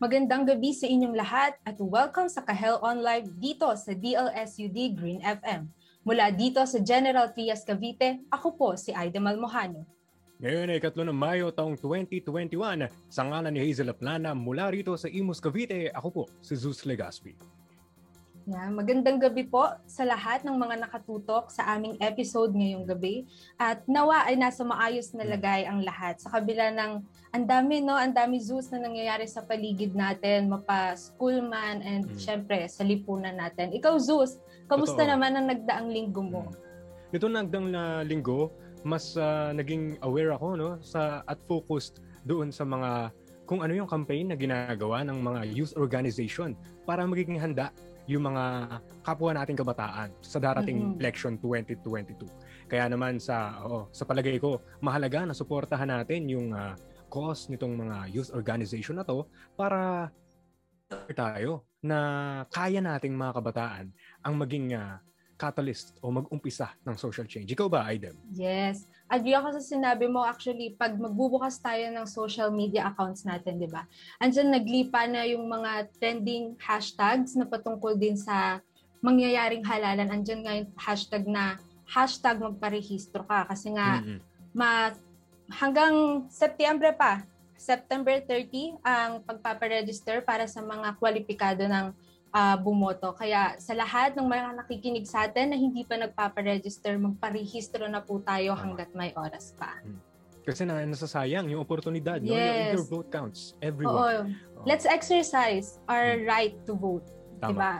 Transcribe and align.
Magandang 0.00 0.48
gabi 0.48 0.72
sa 0.72 0.88
inyong 0.88 1.12
lahat 1.12 1.60
at 1.60 1.76
welcome 1.76 2.24
sa 2.24 2.40
Kahel 2.40 2.80
On 2.80 3.04
Live 3.04 3.28
dito 3.36 3.68
sa 3.76 3.92
DLSUD 3.92 4.96
Green 4.96 5.20
FM. 5.20 5.68
Mula 6.08 6.32
dito 6.32 6.56
sa 6.64 6.80
General 6.80 7.28
Trias 7.28 7.68
Cavite, 7.68 8.16
ako 8.32 8.48
po 8.56 8.68
si 8.80 8.96
Aida 8.96 9.20
Malmohano. 9.20 9.84
Ngayon 10.40 10.72
ay 10.72 10.80
katlo 10.80 11.04
ng 11.04 11.12
Mayo 11.12 11.52
taong 11.52 11.76
2021, 11.76 12.88
sa 13.12 13.28
ngalan 13.28 13.52
ni 13.52 13.60
Hazel 13.60 13.92
Aplana 13.92 14.32
mula 14.32 14.72
rito 14.72 14.96
sa 14.96 15.04
Imus 15.04 15.36
Cavite, 15.36 15.92
ako 15.92 16.08
po 16.08 16.22
si 16.40 16.56
Zeus 16.56 16.80
Legaspi. 16.88 17.36
Yeah, 18.50 18.66
magandang 18.66 19.22
gabi 19.22 19.46
po 19.46 19.62
sa 19.86 20.02
lahat 20.02 20.42
ng 20.42 20.58
mga 20.58 20.82
nakatutok 20.82 21.54
sa 21.54 21.70
aming 21.70 21.94
episode 22.02 22.50
ngayong 22.50 22.82
gabi. 22.82 23.22
At 23.54 23.86
nawa 23.86 24.26
ay 24.26 24.34
nasa 24.34 24.66
maayos 24.66 25.14
na 25.14 25.22
lagay 25.22 25.70
ang 25.70 25.86
lahat. 25.86 26.18
Sa 26.18 26.34
kabila 26.34 26.74
ng 26.74 26.98
ang 27.30 27.44
dami, 27.46 27.78
no? 27.78 27.94
Ang 27.94 28.10
dami 28.10 28.42
zoos 28.42 28.66
na 28.74 28.82
nangyayari 28.82 29.30
sa 29.30 29.46
paligid 29.46 29.94
natin, 29.94 30.50
mapa 30.50 30.98
school 30.98 31.38
man 31.46 31.78
and 31.86 32.10
mm. 32.10 32.18
syempre 32.18 32.66
sa 32.66 32.82
lipunan 32.82 33.38
natin. 33.38 33.70
Ikaw, 33.70 33.94
Zeus, 34.02 34.42
kamusta 34.66 35.06
Totoo. 35.06 35.14
naman 35.14 35.38
ang 35.38 35.46
nagdaang 35.46 35.86
linggo 35.86 36.26
mo? 36.26 36.50
Mm. 36.50 37.14
Ito 37.14 37.26
nagdaang 37.30 37.68
na 37.70 38.02
linggo, 38.02 38.50
mas 38.82 39.14
uh, 39.14 39.54
naging 39.54 39.94
aware 40.02 40.34
ako 40.34 40.58
no 40.58 40.70
sa 40.82 41.22
at 41.22 41.38
focused 41.46 42.02
doon 42.26 42.50
sa 42.50 42.66
mga 42.66 43.14
kung 43.46 43.62
ano 43.62 43.78
yung 43.78 43.86
campaign 43.86 44.34
na 44.34 44.38
ginagawa 44.38 45.06
ng 45.06 45.22
mga 45.22 45.40
youth 45.54 45.74
organization 45.78 46.58
para 46.82 47.06
magiging 47.06 47.38
handa 47.38 47.70
yung 48.08 48.32
mga 48.32 48.78
kapwa 49.02 49.34
nating 49.34 49.58
kabataan 49.58 50.14
sa 50.22 50.38
darating 50.40 50.96
mm-hmm. 50.96 51.00
election 51.00 51.34
2022. 51.40 52.24
Kaya 52.70 52.86
naman 52.86 53.18
sa 53.18 53.60
oh, 53.66 53.90
sa 53.90 54.06
palagay 54.06 54.38
ko, 54.38 54.62
mahalaga 54.78 55.26
na 55.26 55.34
suportahan 55.34 55.90
natin 55.90 56.30
yung 56.30 56.54
uh, 56.54 56.78
cause 57.10 57.50
nitong 57.50 57.74
mga 57.74 58.14
youth 58.14 58.30
organization 58.32 58.96
na 58.96 59.04
to 59.04 59.26
para 59.58 60.08
tayo 61.14 61.66
na 61.82 61.98
kaya 62.50 62.78
nating 62.78 63.14
mga 63.14 63.42
kabataan 63.42 63.86
ang 64.22 64.34
maging 64.38 64.74
uh, 64.74 64.98
catalyst 65.40 65.96
o 66.04 66.12
mag-umpisa 66.12 66.76
ng 66.84 66.96
social 67.00 67.24
change. 67.24 67.48
Ikaw 67.56 67.66
ba, 67.72 67.88
Aidem? 67.88 68.12
Yes. 68.36 68.84
Agree 69.10 69.34
ako 69.34 69.58
sa 69.58 69.62
sinabi 69.74 70.06
mo. 70.06 70.22
Actually, 70.22 70.78
pag 70.78 70.94
magbubukas 70.94 71.58
tayo 71.58 71.82
ng 71.90 72.06
social 72.06 72.54
media 72.54 72.86
accounts 72.94 73.26
natin, 73.26 73.58
di 73.58 73.66
ba? 73.66 73.82
Andiyan 74.22 74.54
naglipa 74.54 75.02
na 75.10 75.26
yung 75.26 75.50
mga 75.50 75.90
trending 75.98 76.54
hashtags 76.62 77.34
na 77.34 77.42
patungkol 77.42 77.98
din 77.98 78.14
sa 78.14 78.62
mangyayaring 79.02 79.66
halalan. 79.66 80.14
Andiyan 80.14 80.40
nga 80.46 80.54
yung 80.54 80.70
hashtag 80.78 81.26
na 81.26 81.58
hashtag 81.90 82.38
magparehistro 82.38 83.26
ka. 83.26 83.50
Kasi 83.50 83.74
nga, 83.74 83.98
mm-hmm. 83.98 84.18
ma, 84.54 84.94
hanggang 85.58 86.24
September 86.30 86.94
pa, 86.94 87.26
September 87.58 88.14
30 88.22 88.78
ang 88.80 89.26
pagpaparegister 89.26 90.22
para 90.22 90.46
sa 90.46 90.62
mga 90.62 90.96
kwalipikado 90.96 91.66
ng 91.66 91.92
uh, 92.34 92.56
bumoto. 92.58 93.12
Kaya 93.14 93.58
sa 93.58 93.74
lahat 93.74 94.14
ng 94.14 94.26
mga 94.26 94.64
nakikinig 94.64 95.06
sa 95.06 95.26
atin 95.26 95.54
na 95.54 95.58
hindi 95.58 95.82
pa 95.86 95.98
nagpaparegister, 95.98 96.96
magparehistro 96.98 97.86
na 97.86 98.02
po 98.02 98.22
tayo 98.22 98.54
hanggat 98.54 98.90
may 98.94 99.14
oras 99.14 99.54
pa. 99.58 99.78
Hmm. 99.82 99.98
Kasi 100.40 100.64
na 100.64 100.82
nasasayang 100.82 101.52
yung 101.52 101.60
oportunidad, 101.60 102.24
yes. 102.24 102.32
no? 102.32 102.34
Your, 102.34 102.56
your 102.80 102.86
vote 102.88 103.08
counts. 103.12 103.54
Everyone. 103.60 103.98
Oo. 104.00 104.64
Let's 104.64 104.88
exercise 104.88 105.78
our 105.86 106.18
hmm. 106.18 106.26
right 106.26 106.54
to 106.64 106.72
vote. 106.74 107.06
Tama. 107.38 107.52
Diba? 107.52 107.74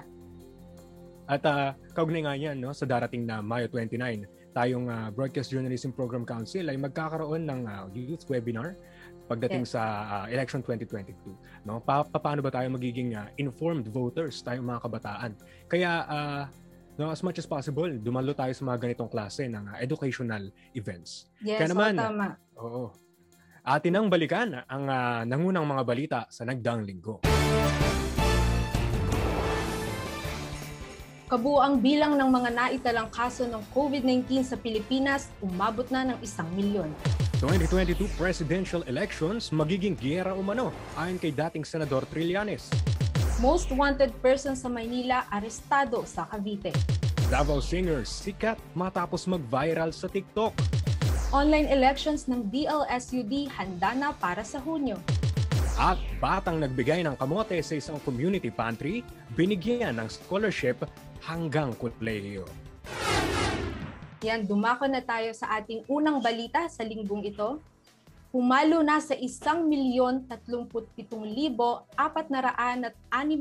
At 1.31 1.43
uh, 1.47 1.71
kaugnay 1.95 2.27
nga 2.27 2.35
yan, 2.35 2.59
no, 2.59 2.75
sa 2.75 2.83
darating 2.83 3.23
na 3.23 3.39
Mayo 3.39 3.71
29, 3.71 4.27
tayong 4.51 4.91
uh, 4.91 5.15
Broadcast 5.15 5.55
Journalism 5.55 5.95
Program 5.95 6.27
Council 6.27 6.67
ay 6.67 6.75
magkakaroon 6.75 7.47
ng 7.47 7.61
uh, 7.71 7.87
youth 7.95 8.27
webinar 8.27 8.75
pagdating 9.31 9.63
yes. 9.63 9.79
sa 9.79 9.83
uh, 10.11 10.27
election 10.27 10.59
2022 10.67 11.15
no? 11.63 11.79
Pa- 11.79 12.11
paano 12.11 12.43
ba 12.43 12.51
tayo 12.51 12.67
magiging 12.75 13.15
uh, 13.15 13.31
informed 13.39 13.87
voters 13.87 14.43
tayong 14.43 14.67
mga 14.67 14.83
kabataan? 14.83 15.31
Kaya 15.71 15.91
uh, 16.11 16.43
no 16.99 17.15
as 17.15 17.23
much 17.23 17.39
as 17.39 17.47
possible 17.47 17.87
dumalo 17.87 18.35
tayo 18.35 18.51
sa 18.51 18.67
mga 18.67 18.91
ganitong 18.91 19.09
klase 19.09 19.47
ng 19.47 19.71
uh, 19.71 19.79
educational 19.79 20.51
events. 20.75 21.31
Yes 21.39 21.63
kaya 21.63 21.71
naman 21.71 21.95
oh, 21.95 22.03
tama. 22.03 22.27
oo 22.59 22.85
atin 23.61 23.93
ang 23.93 24.09
balikan 24.09 24.67
ang 24.67 24.85
uh, 24.89 25.23
nangunang 25.29 25.69
mga 25.69 25.83
balita 25.85 26.21
sa 26.33 26.49
nagdaang 26.49 26.83
linggo. 26.83 27.21
Kabuang 31.31 31.79
bilang 31.79 32.19
ng 32.19 32.27
mga 32.27 32.51
naitalang 32.51 33.07
kaso 33.07 33.47
ng 33.47 33.63
COVID-19 33.71 34.43
sa 34.43 34.59
Pilipinas 34.59 35.31
umabot 35.39 35.87
na 35.87 36.03
ng 36.03 36.19
isang 36.27 36.51
milyon. 36.59 36.91
2022 37.41 38.05
presidential 38.21 38.85
elections 38.85 39.49
magiging 39.49 39.97
giyera 39.97 40.37
umano 40.37 40.69
ayon 40.93 41.17
kay 41.17 41.33
dating 41.33 41.65
Senador 41.65 42.05
Trillanes. 42.13 42.69
Most 43.41 43.73
wanted 43.73 44.13
person 44.21 44.53
sa 44.53 44.69
Maynila 44.69 45.25
arestado 45.33 46.05
sa 46.05 46.29
Cavite. 46.29 46.69
Davao 47.33 47.65
singers 47.65 48.13
sikat 48.13 48.61
matapos 48.77 49.25
mag-viral 49.25 49.89
sa 49.97 50.05
TikTok. 50.13 50.53
Online 51.33 51.65
elections 51.73 52.29
ng 52.29 52.45
DLSUD 52.53 53.49
handa 53.57 53.97
na 53.97 54.13
para 54.13 54.45
sa 54.45 54.61
Hunyo. 54.61 55.01
At 55.81 55.97
batang 56.21 56.61
nagbigay 56.61 57.01
ng 57.09 57.17
kamote 57.17 57.57
sa 57.65 57.73
isang 57.73 57.97
community 58.05 58.53
pantry, 58.53 59.01
binigyan 59.33 59.97
ng 59.97 60.13
scholarship 60.13 60.85
hanggang 61.25 61.73
kolehiyo. 61.81 62.45
Yan, 64.21 64.45
dumako 64.45 64.85
na 64.85 65.01
tayo 65.01 65.33
sa 65.33 65.49
ating 65.57 65.81
unang 65.89 66.21
balita 66.21 66.69
sa 66.69 66.85
linggong 66.85 67.25
ito. 67.25 67.57
Pumalo 68.29 68.85
na 68.85 69.01
sa 69.01 69.17
1,037,406 69.17 71.89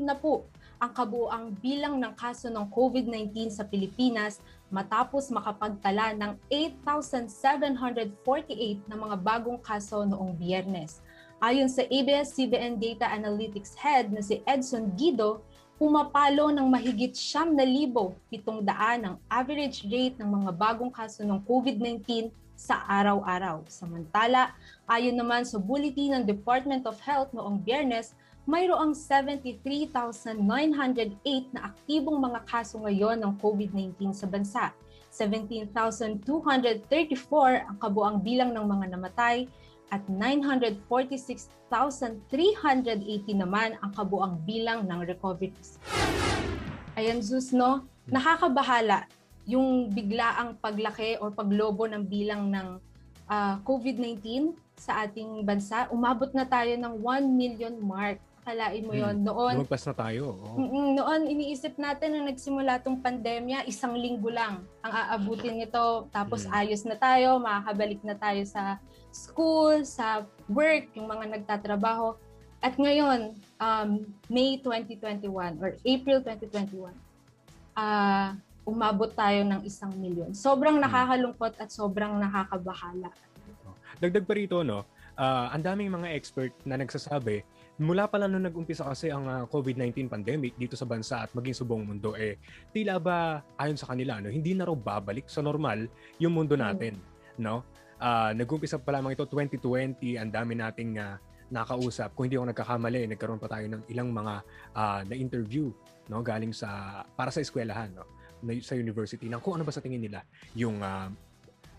na 0.00 0.16
po 0.16 0.48
ang 0.80 0.96
kabuang 0.96 1.52
bilang 1.60 2.00
ng 2.00 2.16
kaso 2.16 2.48
ng 2.48 2.64
COVID-19 2.72 3.52
sa 3.52 3.68
Pilipinas 3.68 4.40
matapos 4.72 5.28
makapagtala 5.28 6.16
ng 6.16 6.32
8,748 6.48 8.88
na 8.88 8.96
mga 8.96 9.20
bagong 9.20 9.60
kaso 9.60 10.08
noong 10.08 10.32
biyernes. 10.32 11.04
Ayon 11.44 11.68
sa 11.68 11.84
ABS-CBN 11.84 12.80
Data 12.80 13.04
Analytics 13.12 13.76
Head 13.76 14.16
na 14.16 14.24
si 14.24 14.40
Edson 14.48 14.96
Guido, 14.96 15.44
pumapalo 15.80 16.52
ng 16.52 16.68
mahigit 16.68 17.16
siyam 17.16 17.56
na 17.56 17.64
libo 17.64 18.12
pitong 18.28 18.60
daan 18.60 19.00
ang 19.00 19.16
average 19.32 19.88
rate 19.88 20.20
ng 20.20 20.28
mga 20.28 20.52
bagong 20.52 20.92
kaso 20.92 21.24
ng 21.24 21.40
COVID-19 21.48 22.28
sa 22.52 22.84
araw-araw. 22.84 23.64
Samantala, 23.64 24.52
ayon 24.84 25.16
naman 25.16 25.48
sa 25.48 25.56
bulletin 25.56 26.20
ng 26.20 26.28
Department 26.28 26.84
of 26.84 27.00
Health 27.00 27.32
noong 27.32 27.64
biyernes, 27.64 28.12
mayroong 28.44 28.92
73,908 28.92 30.36
na 31.56 31.72
aktibong 31.72 32.20
mga 32.20 32.44
kaso 32.44 32.76
ngayon 32.84 33.16
ng 33.16 33.40
COVID-19 33.40 34.12
sa 34.12 34.28
bansa. 34.28 34.76
17,234 35.08 36.28
ang 37.72 37.76
kabuang 37.80 38.20
bilang 38.20 38.52
ng 38.52 38.68
mga 38.68 38.86
namatay 38.92 39.48
at 39.90 40.06
946,380 40.08 41.70
naman 43.34 43.74
ang 43.82 43.92
kabuang 43.92 44.38
bilang 44.46 44.86
ng 44.86 45.02
recoveries. 45.04 45.76
Ayan, 46.94 47.22
Zeus, 47.22 47.50
no? 47.50 47.86
Nakakabahala 48.10 49.06
yung 49.50 49.90
biglaang 49.90 50.58
paglaki 50.62 51.18
o 51.18 51.34
paglobo 51.34 51.90
ng 51.90 52.06
bilang 52.06 52.50
ng 52.50 52.78
uh, 53.26 53.34
ah, 53.34 53.54
COVID-19 53.66 54.54
sa 54.78 55.04
ating 55.06 55.42
bansa. 55.46 55.90
Umabot 55.90 56.30
na 56.32 56.46
tayo 56.46 56.70
ng 56.74 56.94
1 57.02 57.28
million 57.30 57.74
mark. 57.78 58.18
Akalain 58.40 58.82
mo 58.82 58.96
yon 58.96 59.20
hmm. 59.20 59.26
Noon, 59.28 59.54
Lumagpas 59.60 59.84
na 59.84 59.94
tayo. 59.94 60.32
Oh. 60.40 60.56
Noon, 60.96 61.28
iniisip 61.28 61.76
natin 61.76 62.16
na 62.16 62.32
nagsimula 62.32 62.80
tong 62.80 62.98
pandemya, 62.98 63.68
isang 63.68 63.92
linggo 63.92 64.32
lang 64.32 64.64
ang 64.80 64.92
aabutin 64.92 65.60
nito. 65.60 66.08
Tapos 66.08 66.48
hmm. 66.48 66.56
ayos 66.56 66.82
na 66.88 66.96
tayo, 66.96 67.36
makakabalik 67.36 68.00
na 68.00 68.16
tayo 68.16 68.42
sa 68.48 68.80
school, 69.10 69.82
sa 69.86 70.24
work, 70.50 70.90
yung 70.94 71.10
mga 71.10 71.38
nagtatrabaho. 71.38 72.14
At 72.60 72.76
ngayon, 72.76 73.34
um, 73.58 73.90
May 74.28 74.60
2021 74.62 75.60
or 75.60 75.76
April 75.84 76.20
2021, 76.22 76.92
uh, 77.76 78.36
umabot 78.68 79.10
tayo 79.12 79.42
ng 79.46 79.60
isang 79.64 79.90
milyon. 79.96 80.36
Sobrang 80.36 80.78
hmm. 80.78 80.84
nakakalungkot 80.84 81.56
at 81.58 81.68
sobrang 81.72 82.20
nakakabahala. 82.20 83.10
Dagdag 84.00 84.24
pa 84.24 84.34
rito, 84.36 84.64
no, 84.64 84.84
uh, 85.20 85.46
ang 85.52 85.60
daming 85.60 85.92
mga 85.92 86.08
expert 86.16 86.52
na 86.64 86.80
nagsasabi 86.80 87.44
mula 87.80 88.04
pa 88.04 88.20
lang 88.20 88.36
nung 88.36 88.44
nag-umpisa 88.44 88.84
kasi 88.84 89.08
ang 89.08 89.24
uh, 89.24 89.48
COVID-19 89.48 90.12
pandemic 90.12 90.52
dito 90.60 90.76
sa 90.76 90.84
bansa 90.84 91.24
at 91.24 91.32
maging 91.32 91.56
sa 91.56 91.64
buong 91.64 91.88
mundo, 91.88 92.12
eh, 92.12 92.36
tila 92.76 93.00
ba, 93.00 93.40
ayon 93.56 93.80
sa 93.80 93.88
kanila, 93.88 94.20
no, 94.20 94.28
hindi 94.28 94.52
na 94.52 94.68
raw 94.68 94.76
babalik 94.76 95.24
sa 95.32 95.40
normal 95.40 95.88
yung 96.20 96.36
mundo 96.36 96.52
mm. 96.52 96.60
natin. 96.60 97.00
Mm. 97.00 97.08
No? 97.40 97.64
Uh, 98.00 98.32
nag-umpisa 98.32 98.80
pa 98.80 98.96
lamang 98.96 99.12
ito 99.12 99.28
2020, 99.28 100.16
ang 100.16 100.32
dami 100.32 100.56
nating 100.56 100.96
uh, 100.96 101.20
nakausap. 101.52 102.16
Kung 102.16 102.24
hindi 102.24 102.40
ako 102.40 102.48
nagkakamali, 102.48 103.04
nagkaroon 103.12 103.36
pa 103.36 103.52
tayo 103.52 103.68
ng 103.68 103.82
ilang 103.92 104.08
mga 104.08 104.34
uh, 104.72 105.00
na-interview 105.04 105.68
no, 106.08 106.24
galing 106.24 106.56
sa, 106.56 107.02
para 107.12 107.28
sa 107.28 107.44
eskwelahan, 107.44 107.92
no, 107.92 108.08
sa 108.64 108.72
university, 108.72 109.28
na 109.28 109.36
kung 109.36 109.60
ano 109.60 109.68
ba 109.68 109.72
sa 109.74 109.84
tingin 109.84 110.00
nila 110.00 110.24
yung 110.56 110.80
uh, 110.80 111.12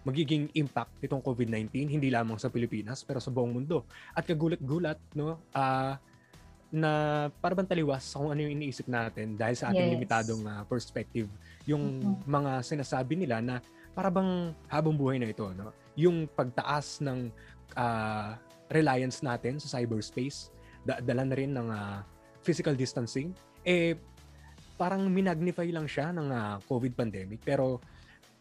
magiging 0.05 0.49
impact 0.53 0.93
nitong 1.01 1.25
COVID-19 1.25 1.89
hindi 1.89 2.09
lamang 2.13 2.37
sa 2.37 2.53
Pilipinas 2.53 3.01
pero 3.01 3.17
sa 3.17 3.33
buong 3.33 3.57
mundo. 3.57 3.89
At 4.13 4.29
kagulat-gulat 4.29 5.17
no, 5.17 5.41
uh, 5.57 5.93
na 6.71 6.91
para 7.43 7.51
bang 7.51 7.67
taliwas 7.67 8.07
sa 8.07 8.23
kung 8.23 8.31
ano 8.31 8.39
yung 8.45 8.55
iniisip 8.55 8.87
natin 8.87 9.35
dahil 9.35 9.55
sa 9.59 9.75
ating 9.75 9.91
Yes. 9.91 9.93
limitadong 9.99 10.41
uh, 10.47 10.63
perspective 10.69 11.27
yung 11.67 11.83
Mhm. 11.99 12.31
mga 12.31 12.51
sinasabi 12.63 13.19
nila 13.19 13.43
na 13.43 13.59
para 13.91 14.07
bang 14.07 14.55
habang 14.71 14.95
buhay 14.95 15.19
na 15.19 15.27
ito 15.27 15.51
no 15.51 15.75
yung 15.95 16.27
pagtaas 16.31 16.99
ng 17.03 17.31
ah, 17.75 18.35
reliance 18.71 19.19
natin 19.21 19.59
sa 19.59 19.79
cyberspace 19.79 20.51
da- 20.83 21.03
dala 21.03 21.27
na 21.27 21.35
rin 21.35 21.51
ng 21.51 21.67
ah, 21.71 22.03
physical 22.41 22.73
distancing 22.73 23.35
eh 23.61 23.95
parang 24.79 25.05
minagnify 25.05 25.67
lang 25.69 25.85
siya 25.85 26.09
ng 26.15 26.27
ah, 26.31 26.57
COVID 26.65 26.93
pandemic 26.97 27.43
pero 27.43 27.77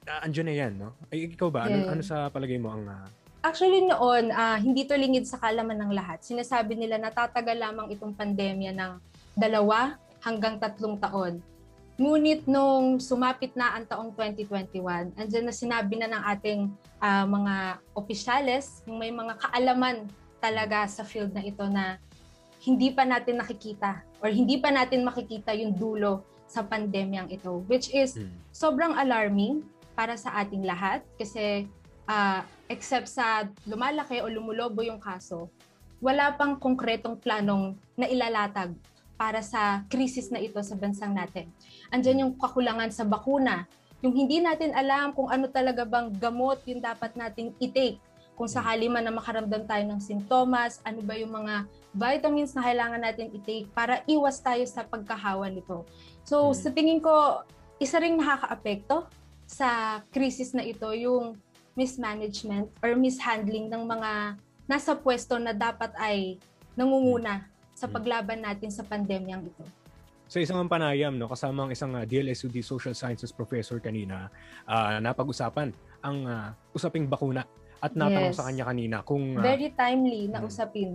uh, 0.09 0.21
andyan 0.25 0.47
na 0.49 0.55
yan 0.57 0.73
no 0.79 0.97
ay 1.13 1.29
ikaw 1.35 1.53
ba 1.53 1.69
ano, 1.69 1.85
Yes. 1.85 1.89
ano 1.93 2.03
sa 2.07 2.17
palagay 2.33 2.57
mo 2.57 2.73
ang 2.73 2.85
ah, 2.89 3.07
Actually 3.41 3.89
noon, 3.89 4.37
ah, 4.37 4.61
hindi 4.61 4.85
to 4.85 4.93
lingid 4.93 5.25
sa 5.25 5.41
kalaman 5.41 5.81
ng 5.81 5.97
lahat. 5.97 6.21
Sinasabi 6.21 6.77
nila 6.77 7.01
natatagal 7.01 7.57
lamang 7.57 7.89
itong 7.97 8.13
pandemya 8.13 8.77
ng 8.77 9.01
dalawa 9.33 9.97
hanggang 10.21 10.61
tatlong 10.61 11.01
taon. 11.01 11.41
Ngunit 12.01 12.49
nung 12.49 12.97
sumapit 12.97 13.53
na 13.53 13.77
ang 13.77 13.85
taong 13.85 14.17
2021, 14.17 15.21
andyan 15.21 15.45
na 15.45 15.53
sinabi 15.53 16.01
na 16.01 16.09
ng 16.09 16.23
ating 16.33 16.61
ah, 16.97 17.29
mga 17.29 17.77
opisyales, 17.93 18.81
yung 18.89 18.97
may 18.97 19.13
mga 19.13 19.37
kaalaman 19.37 20.09
talaga 20.41 20.89
sa 20.89 21.05
field 21.05 21.37
na 21.37 21.45
ito 21.45 21.61
na 21.69 22.01
hindi 22.65 22.89
pa 22.89 23.05
natin 23.05 23.37
nakikita 23.37 24.01
or 24.25 24.33
hindi 24.33 24.57
pa 24.57 24.73
natin 24.73 25.05
makikita 25.05 25.53
yung 25.53 25.77
dulo 25.77 26.25
sa 26.49 26.65
pandemyang 26.65 27.29
ito. 27.29 27.61
Which 27.69 27.93
is 27.93 28.17
mm, 28.17 28.33
sobrang 28.49 28.97
alarming 28.97 29.61
para 29.93 30.17
sa 30.17 30.41
ating 30.41 30.65
lahat 30.65 31.05
kasi 31.21 31.69
ah, 32.09 32.49
except 32.73 33.13
sa 33.13 33.45
lumalaki 33.69 34.25
o 34.25 34.33
lumulobo 34.33 34.81
yung 34.81 35.05
kaso, 35.05 35.53
wala 36.01 36.33
pang 36.33 36.57
konkretong 36.57 37.21
planong 37.21 37.77
na 37.93 38.09
ilalatag 38.09 38.73
para 39.21 39.45
sa 39.45 39.85
krisis 39.93 40.33
na 40.33 40.41
ito 40.41 40.57
sa 40.65 40.73
bansang 40.73 41.13
natin. 41.13 41.53
Andyan 41.93 42.25
yung 42.25 42.33
kakulangan 42.41 42.89
sa 42.89 43.05
bakuna, 43.05 43.69
yung 44.01 44.17
hindi 44.17 44.41
natin 44.41 44.73
alam 44.73 45.13
kung 45.13 45.29
ano 45.29 45.45
talaga 45.53 45.85
bang 45.85 46.09
gamot 46.17 46.65
yung 46.65 46.81
dapat 46.81 47.13
nating 47.13 47.53
i-take 47.61 48.01
kung 48.41 48.49
sakali 48.49 48.89
man 48.89 49.05
na 49.05 49.13
makaramdam 49.13 49.69
tayo 49.69 49.85
ng 49.85 50.01
sintomas, 50.01 50.81
ano 50.81 51.05
ba 51.05 51.13
yung 51.13 51.29
mga 51.29 51.69
vitamins 51.93 52.57
na 52.57 52.65
kailangan 52.65 53.05
natin 53.05 53.29
i-take 53.37 53.69
para 53.77 54.01
iwas 54.09 54.41
tayo 54.41 54.65
sa 54.65 54.81
pagkahawa 54.81 55.53
nito. 55.53 55.85
So, 56.25 56.49
Mm. 56.49 56.57
sa 56.57 56.69
tingin 56.73 57.01
ko, 57.05 57.45
isa 57.77 58.01
ring 58.01 58.17
nakakaapekto 58.17 59.05
sa 59.45 60.01
krisis 60.09 60.57
na 60.57 60.65
ito 60.65 60.89
yung 60.97 61.37
mismanagement 61.77 62.73
or 62.81 62.97
mishandling 62.97 63.69
ng 63.69 63.85
mga 63.85 64.41
nasa 64.65 64.97
pwesto 64.97 65.37
na 65.37 65.53
dapat 65.53 65.93
ay 66.01 66.41
nangunguna 66.81 67.50
sa 67.81 67.89
Mm. 67.89 67.95
paglaban 67.97 68.39
natin 68.45 68.69
sa 68.69 68.85
pandemyang 68.85 69.41
ito. 69.43 69.65
Sa 70.29 70.39
isang 70.39 70.61
panayam, 70.69 71.17
no, 71.17 71.27
kasama 71.27 71.65
ang 71.65 71.73
isang 71.73 71.91
uh, 71.91 72.05
DLSUD 72.05 72.61
Social 72.61 72.93
Sciences 72.93 73.33
professor 73.33 73.81
kanina, 73.81 74.29
ah, 74.63 75.01
napag-usapan 75.01 75.73
ang 76.05 76.17
ah, 76.23 76.47
usaping 76.71 77.09
bakuna 77.09 77.43
at 77.81 77.97
natanong 77.97 78.31
Yes. 78.31 78.39
sa 78.39 78.47
kanya 78.47 78.65
kanina 78.69 78.97
kung 79.03 79.35
ah, 79.35 79.43
Very 79.43 79.73
timely 79.73 80.29
na 80.29 80.39
Mm. 80.39 80.47
usapin. 80.47 80.91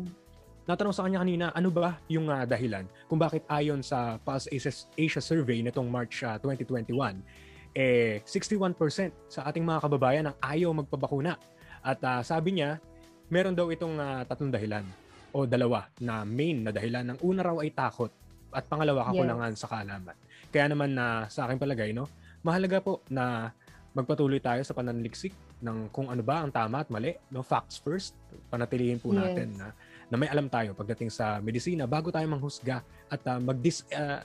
natanong 0.65 0.93
sa 0.93 1.05
kanya 1.05 1.21
kanina 1.21 1.45
ano 1.51 1.69
ba 1.69 2.01
yung 2.07 2.25
ah, 2.25 2.41
dahilan 2.41 2.85
kung 3.05 3.17
bakit 3.17 3.45
ayon 3.45 3.81
sa 3.81 4.17
Pulse 4.17 4.49
Asia, 4.49 4.73
Asia 4.95 5.21
survey 5.21 5.61
nitong 5.61 5.85
March 5.85 6.21
ah, 6.21 6.41
2021 6.41 7.21
eh 7.71 8.17
61% 8.25 8.73
sa 9.27 9.45
ating 9.45 9.61
mga 9.61 9.77
kababayan 9.79 10.25
ang 10.25 10.35
ayaw 10.41 10.73
magpabakuna 10.73 11.37
at 11.81 11.99
ah, 12.01 12.25
sabi 12.25 12.57
niya 12.57 12.81
meron 13.27 13.53
daw 13.53 13.69
itong 13.69 13.93
ah, 13.95 14.25
tatlong 14.25 14.49
dahilan 14.49 14.81
o 15.35 15.43
dalawa 15.43 15.91
na 15.99 16.23
main 16.23 16.63
na 16.63 16.71
dahilan. 16.71 17.03
Ng 17.11 17.19
una 17.19 17.43
raw 17.43 17.59
ay 17.59 17.75
takot 17.75 18.07
at 18.55 18.63
pangalawa 18.71 19.11
kakulangan 19.11 19.51
sa 19.59 19.67
kaalaman. 19.67 20.15
Kaya 20.47 20.71
naman 20.71 20.95
na 20.95 21.27
sa 21.27 21.43
aking 21.43 21.59
palagay 21.59 21.91
no 21.91 22.07
mahalaga 22.39 22.79
po 22.79 23.03
na 23.11 23.51
magpatuloy 23.91 24.39
tayo 24.39 24.63
sa 24.63 24.71
pananaliksik 24.71 25.35
ng 25.59 25.91
kung 25.91 26.07
ano 26.07 26.23
ba 26.23 26.39
ang 26.45 26.51
tama 26.55 26.79
at 26.79 26.87
mali 26.87 27.19
no 27.27 27.43
facts 27.43 27.83
first. 27.83 28.15
Panatilihin 28.47 29.03
po 29.03 29.11
natin 29.11 29.51
Yes. 29.51 29.59
na 29.59 29.67
na 30.05 30.15
may 30.15 30.29
alam 30.31 30.47
tayo 30.47 30.71
pagdating 30.71 31.11
sa 31.11 31.43
medisina 31.43 31.83
bago 31.83 32.13
tayo 32.13 32.23
manghusga 32.31 32.79
at 33.11 33.19
uh, 33.27 33.41
mag-dis 33.41 33.83
uh, 33.91 34.23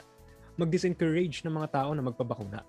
mag-disencourage 0.55 1.43
ng 1.43 1.51
mga 1.51 1.69
tao 1.73 1.89
na 1.91 2.05
magpabakuna. 2.05 2.61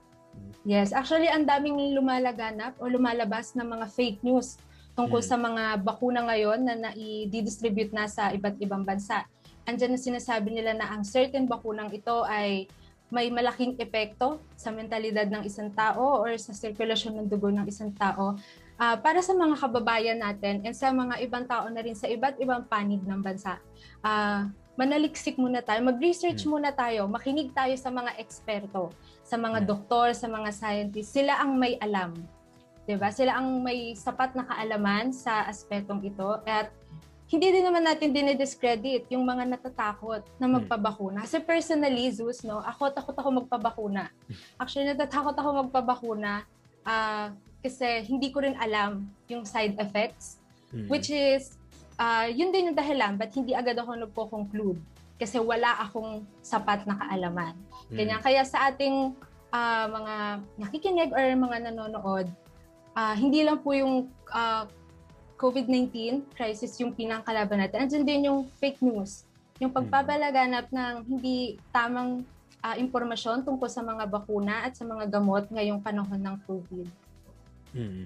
Yes, 0.65 0.97
actually 0.97 1.29
ang 1.29 1.45
daming 1.45 1.93
lumalaganap 1.93 2.81
o 2.81 2.89
lumalabas 2.89 3.53
na 3.53 3.69
mga 3.69 3.87
fake 3.93 4.25
news 4.25 4.57
tungkol 4.93 5.21
Mm. 5.21 5.29
sa 5.29 5.37
mga 5.37 5.63
bakuna 5.81 6.21
ngayon 6.27 6.61
na 6.63 6.75
nai-distribute 6.77 7.91
na 7.91 8.05
sa 8.07 8.29
iba't 8.31 8.61
ibang 8.61 8.85
bansa. 8.85 9.25
Andiyan 9.63 9.95
na 9.95 10.01
sinasabi 10.01 10.51
nila 10.51 10.75
na 10.75 10.91
ang 10.91 11.07
certain 11.07 11.47
bakunang 11.47 11.93
ito 11.93 12.27
ay 12.27 12.67
may 13.09 13.29
malaking 13.29 13.77
epekto 13.77 14.41
sa 14.57 14.73
mentalidad 14.73 15.29
ng 15.29 15.45
isang 15.45 15.69
tao 15.69 16.25
or 16.25 16.33
sa 16.41 16.57
sirkulasyon 16.57 17.21
ng 17.21 17.27
dugo 17.29 17.53
ng 17.53 17.69
isang 17.69 17.93
tao. 17.93 18.41
Ah, 18.75 18.97
para 18.97 19.21
sa 19.21 19.37
mga 19.37 19.61
kababayan 19.61 20.17
natin 20.17 20.65
and 20.65 20.73
sa 20.73 20.89
mga 20.89 21.21
ibang 21.21 21.45
tao 21.45 21.69
na 21.69 21.85
rin 21.85 21.93
sa 21.93 22.09
iba't 22.09 22.41
ibang 22.41 22.65
panig 22.65 23.05
ng 23.05 23.21
bansa, 23.21 23.61
ah, 24.01 24.49
manaliksik 24.75 25.37
muna 25.37 25.61
tayo, 25.61 25.85
mag-research 25.85 26.49
muna 26.49 26.73
tayo, 26.73 27.05
makinig 27.05 27.53
tayo 27.53 27.77
sa 27.77 27.93
mga 27.93 28.17
eksperto, 28.17 28.89
sa 29.21 29.37
mga 29.37 29.61
Hmm. 29.61 29.69
doktor, 29.69 30.17
sa 30.17 30.27
mga 30.27 30.49
scientists. 30.51 31.13
Sila 31.13 31.37
ang 31.37 31.61
may 31.61 31.77
alam. 31.79 32.17
'Di 32.85 32.95
ba? 32.99 33.09
Sila 33.15 33.39
ang 33.39 33.63
may 33.63 33.95
sapat 33.95 34.35
na 34.35 34.47
kaalaman 34.47 35.15
sa 35.15 35.47
aspetong 35.47 36.03
ito 36.03 36.43
at 36.43 36.71
hindi 37.33 37.49
din 37.49 37.65
naman 37.65 37.81
natin 37.89 38.13
dinidiscredit 38.13 39.09
yung 39.09 39.25
mga 39.25 39.49
natatakot 39.57 40.21
na 40.37 40.45
Hmm. 40.45 40.61
magpabakuna. 40.61 41.25
Kasi 41.25 41.41
personally, 41.41 42.13
Zeus, 42.13 42.45
no, 42.45 42.61
ako 42.61 42.93
takot 42.93 43.17
ako 43.17 43.29
magpabakuna. 43.41 44.13
Actually, 44.61 44.93
natatakot 44.93 45.33
ako 45.33 45.65
magpabakuna 45.65 46.45
ah, 46.85 47.33
kasi 47.65 48.05
hindi 48.05 48.29
ko 48.29 48.45
rin 48.45 48.59
alam 48.61 49.09
yung 49.31 49.47
side 49.49 49.79
effects 49.81 50.43
Mm. 50.73 50.89
Which 50.89 51.13
is, 51.13 51.61
ah 52.01 52.25
yun 52.25 52.49
din 52.49 52.73
yung 52.73 52.79
dahilan 52.79 53.21
ba't 53.21 53.29
hindi 53.37 53.53
agad 53.53 53.77
ako 53.77 53.93
nagko-conclude. 54.09 54.81
Kasi 55.21 55.37
wala 55.39 55.85
akong 55.85 56.25
sapat 56.41 56.89
na 56.89 56.97
kaalaman. 56.97 57.55
Mm. 57.93 57.97
Ganyan. 58.01 58.21
Kaya 58.25 58.43
sa 58.43 58.73
ating 58.73 59.13
ah, 59.53 59.85
mga 59.85 60.15
nakikinig 60.59 61.13
or 61.13 61.21
mga 61.37 61.69
nanonood, 61.69 62.25
ah, 62.97 63.17
hindi 63.17 63.45
lang 63.45 63.61
po 63.61 63.73
yung 63.77 64.09
ah, 64.33 64.69
COVID-19 65.41 66.23
crisis 66.39 66.79
yung 66.79 66.95
pinangkalaban 66.95 67.59
natin. 67.59 67.89
Andiyan 67.89 68.05
din 68.07 68.21
yung 68.31 68.47
fake 68.63 68.79
news. 68.79 69.27
Yung 69.59 69.75
pagpapalaganap 69.75 70.71
ng 70.71 70.95
hindi 71.07 71.59
tamang 71.75 72.23
ah, 72.63 72.79
impormasyon 72.79 73.43
tungkol 73.43 73.67
sa 73.67 73.83
mga 73.83 74.07
bakuna 74.07 74.67
at 74.71 74.79
sa 74.79 74.87
mga 74.87 75.11
gamot 75.11 75.51
ngayong 75.51 75.83
panahon 75.83 76.21
ng 76.23 76.37
COVID. 76.47 76.89
Mm. 77.75 78.05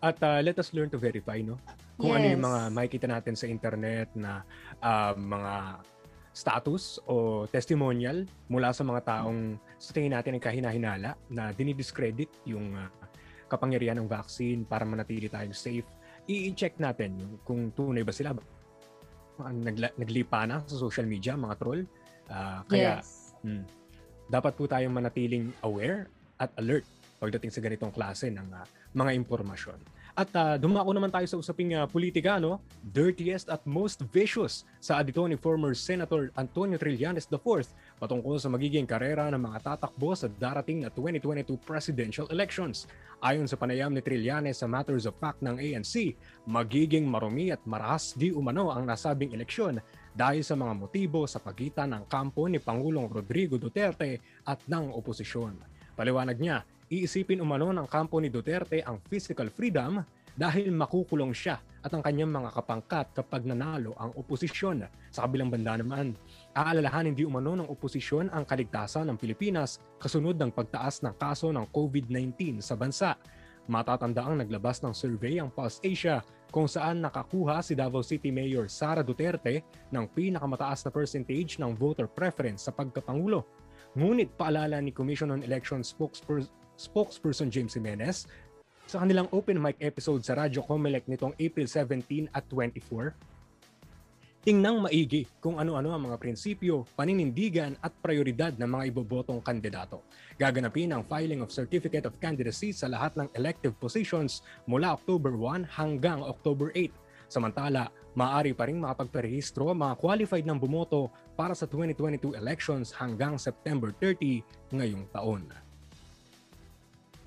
At 0.00 0.16
uh, 0.24 0.40
let 0.40 0.56
us 0.56 0.72
learn 0.72 0.88
to 0.88 0.96
verify, 0.96 1.44
no? 1.44 1.60
Kung 2.00 2.16
ano 2.16 2.24
yung 2.24 2.40
Yes. 2.40 2.48
mga 2.48 2.60
makikita 2.72 3.06
natin 3.10 3.34
sa 3.36 3.44
internet 3.44 4.08
na 4.16 4.40
uh, 4.80 5.12
mga 5.12 5.84
status 6.32 7.02
o 7.04 7.44
testimonial 7.50 8.24
mula 8.48 8.72
sa 8.72 8.80
mga 8.86 9.00
taong 9.04 9.60
sa 9.76 9.90
tingin 9.92 10.16
natin 10.16 10.38
ay 10.38 10.42
kahinahinala 10.42 11.18
na 11.28 11.52
dinidiscredit 11.52 12.30
yung 12.48 12.72
uh, 12.72 12.88
kapangyarihan 13.50 13.98
ng 13.98 14.06
vaccine 14.06 14.62
para 14.62 14.86
manatili 14.86 15.26
tayong 15.26 15.56
safe. 15.56 15.86
I-check 16.30 16.78
natin 16.78 17.18
yung 17.18 17.34
kung 17.42 17.74
tunay 17.74 18.06
ba 18.06 18.14
sila. 18.14 18.30
Nagla- 19.40 19.96
naglipa 19.98 20.46
na 20.46 20.62
sa 20.62 20.76
social 20.78 21.10
media, 21.10 21.34
mga 21.34 21.56
troll. 21.58 21.82
Ah, 22.30 22.62
kaya 22.70 23.02
yes. 23.02 23.34
Mm. 23.42 23.66
Dapat 24.30 24.52
po 24.54 24.70
tayong 24.70 24.94
manatiling 24.94 25.50
aware 25.66 26.06
at 26.38 26.54
alert 26.62 26.86
pagdating 27.18 27.50
sa 27.50 27.58
ganitong 27.58 27.90
klase 27.90 28.30
ng 28.30 28.46
ah, 28.54 28.64
mga 28.94 29.10
impormasyon. 29.18 29.80
At 30.20 30.28
ah, 30.36 30.60
dumako 30.60 30.92
naman 30.92 31.08
tayo 31.08 31.24
sa 31.24 31.40
usaping 31.40 31.72
ah, 31.72 31.88
politika, 31.88 32.36
no? 32.36 32.60
Dirtiest 32.92 33.48
at 33.48 33.64
most 33.64 34.04
vicious 34.12 34.68
sa 34.76 35.00
adito 35.00 35.24
ni 35.24 35.32
former 35.32 35.72
Senator 35.72 36.28
Antonio 36.36 36.76
Trillanes 36.76 37.24
IV 37.24 37.72
patungkol 37.96 38.36
sa 38.36 38.52
magiging 38.52 38.84
karera 38.84 39.32
ng 39.32 39.40
mga 39.40 39.64
tatakbo 39.64 40.12
sa 40.12 40.28
darating 40.28 40.84
na 40.84 40.92
2022 40.92 41.56
presidential 41.64 42.28
elections. 42.28 42.84
Ayon 43.24 43.48
sa 43.48 43.56
panayam 43.56 43.96
ni 43.96 44.04
Trillanes 44.04 44.60
sa 44.60 44.68
Matters 44.68 45.08
of 45.08 45.16
Fact 45.16 45.40
ng 45.40 45.56
ANC, 45.56 46.12
magiging 46.44 47.08
marumi 47.08 47.48
at 47.48 47.64
marahas 47.64 48.12
di 48.12 48.28
umano 48.28 48.68
ang 48.76 48.84
nasabing 48.84 49.32
eleksyon 49.32 49.80
dahil 50.12 50.44
sa 50.44 50.52
mga 50.52 50.76
motibo 50.76 51.24
sa 51.24 51.40
pagitan 51.40 51.96
ng 51.96 52.04
kampo 52.12 52.44
ni 52.44 52.60
Pangulong 52.60 53.08
Rodrigo 53.08 53.56
Duterte 53.56 54.20
at 54.44 54.60
ng 54.68 54.92
oposisyon. 54.92 55.56
Paliwanag 55.96 56.36
niya, 56.36 56.60
iisipin 56.90 57.38
umano 57.38 57.70
ng 57.70 57.86
kampo 57.86 58.18
ni 58.18 58.26
Duterte 58.26 58.82
ang 58.82 58.98
physical 59.06 59.46
freedom 59.46 60.02
dahil 60.34 60.74
makukulong 60.74 61.30
siya 61.30 61.62
at 61.86 61.94
ang 61.94 62.02
kanyang 62.02 62.34
mga 62.34 62.50
kapangkat 62.50 63.06
kapag 63.14 63.46
nanalo 63.46 63.94
ang 63.94 64.10
oposisyon. 64.18 64.90
Sa 65.14 65.22
kabilang 65.22 65.54
banda 65.54 65.78
naman, 65.78 66.18
aalalahanin 66.50 67.14
di 67.14 67.22
umano 67.22 67.54
ng 67.54 67.70
oposisyon 67.70 68.26
ang 68.34 68.42
kaligtasan 68.42 69.06
ng 69.06 69.16
Pilipinas 69.22 69.78
kasunod 70.02 70.34
ng 70.34 70.50
pagtaas 70.50 71.06
ng 71.06 71.14
kaso 71.14 71.54
ng 71.54 71.70
COVID-19 71.70 72.58
sa 72.58 72.74
bansa. 72.74 73.14
Matatanda 73.70 74.26
ang 74.26 74.42
naglabas 74.42 74.82
ng 74.82 74.90
survey 74.90 75.38
ang 75.38 75.54
Pulse 75.54 75.78
Asia 75.86 76.26
kung 76.50 76.66
saan 76.66 77.06
nakakuha 77.06 77.62
si 77.62 77.78
Davao 77.78 78.02
City 78.02 78.34
Mayor 78.34 78.66
Sara 78.66 79.06
Duterte 79.06 79.62
ng 79.94 80.10
pinakamataas 80.10 80.82
na 80.82 80.90
percentage 80.90 81.62
ng 81.62 81.70
voter 81.78 82.10
preference 82.10 82.66
sa 82.66 82.74
pagkapangulo. 82.74 83.46
Ngunit 83.94 84.34
paalala 84.34 84.82
ni 84.82 84.90
Commission 84.90 85.30
on 85.30 85.46
Elections 85.46 85.94
spokesperson, 85.94 86.50
spokesperson 86.80 87.52
James 87.52 87.76
Jimenez 87.76 88.24
sa 88.88 89.04
kanilang 89.04 89.28
open 89.36 89.60
mic 89.60 89.76
episode 89.84 90.24
sa 90.24 90.40
Radyo 90.40 90.64
Comelec 90.64 91.04
nitong 91.04 91.36
April 91.36 91.68
17 91.68 92.32
at 92.32 92.48
24, 92.48 93.12
Tingnang 94.40 94.80
maigi 94.80 95.28
kung 95.36 95.60
ano-ano 95.60 95.92
ang 95.92 96.08
mga 96.08 96.16
prinsipyo, 96.16 96.88
paninindigan 96.96 97.76
at 97.84 97.92
prioridad 98.00 98.56
ng 98.56 98.64
mga 98.72 98.88
ibobotong 98.88 99.44
kandidato. 99.44 100.00
Gaganapin 100.40 100.96
ang 100.96 101.04
filing 101.04 101.44
of 101.44 101.52
Certificate 101.52 102.08
of 102.08 102.16
Candidacy 102.24 102.72
sa 102.72 102.88
lahat 102.88 103.20
ng 103.20 103.28
elective 103.36 103.76
positions 103.76 104.40
mula 104.64 104.96
October 104.96 105.36
1 105.36 105.76
hanggang 105.76 106.24
October 106.24 106.72
8. 106.72 106.88
Samantala, 107.28 107.92
maaari 108.16 108.56
pa 108.56 108.64
rin 108.64 108.80
makapagparehistro 108.80 109.76
mga 109.76 110.00
qualified 110.00 110.48
ng 110.48 110.56
bumoto 110.56 111.12
para 111.36 111.52
sa 111.52 111.68
2022 111.68 112.32
elections 112.32 112.96
hanggang 112.96 113.36
September 113.36 113.92
30 113.92 114.40
ngayong 114.72 115.04
taon. 115.12 115.69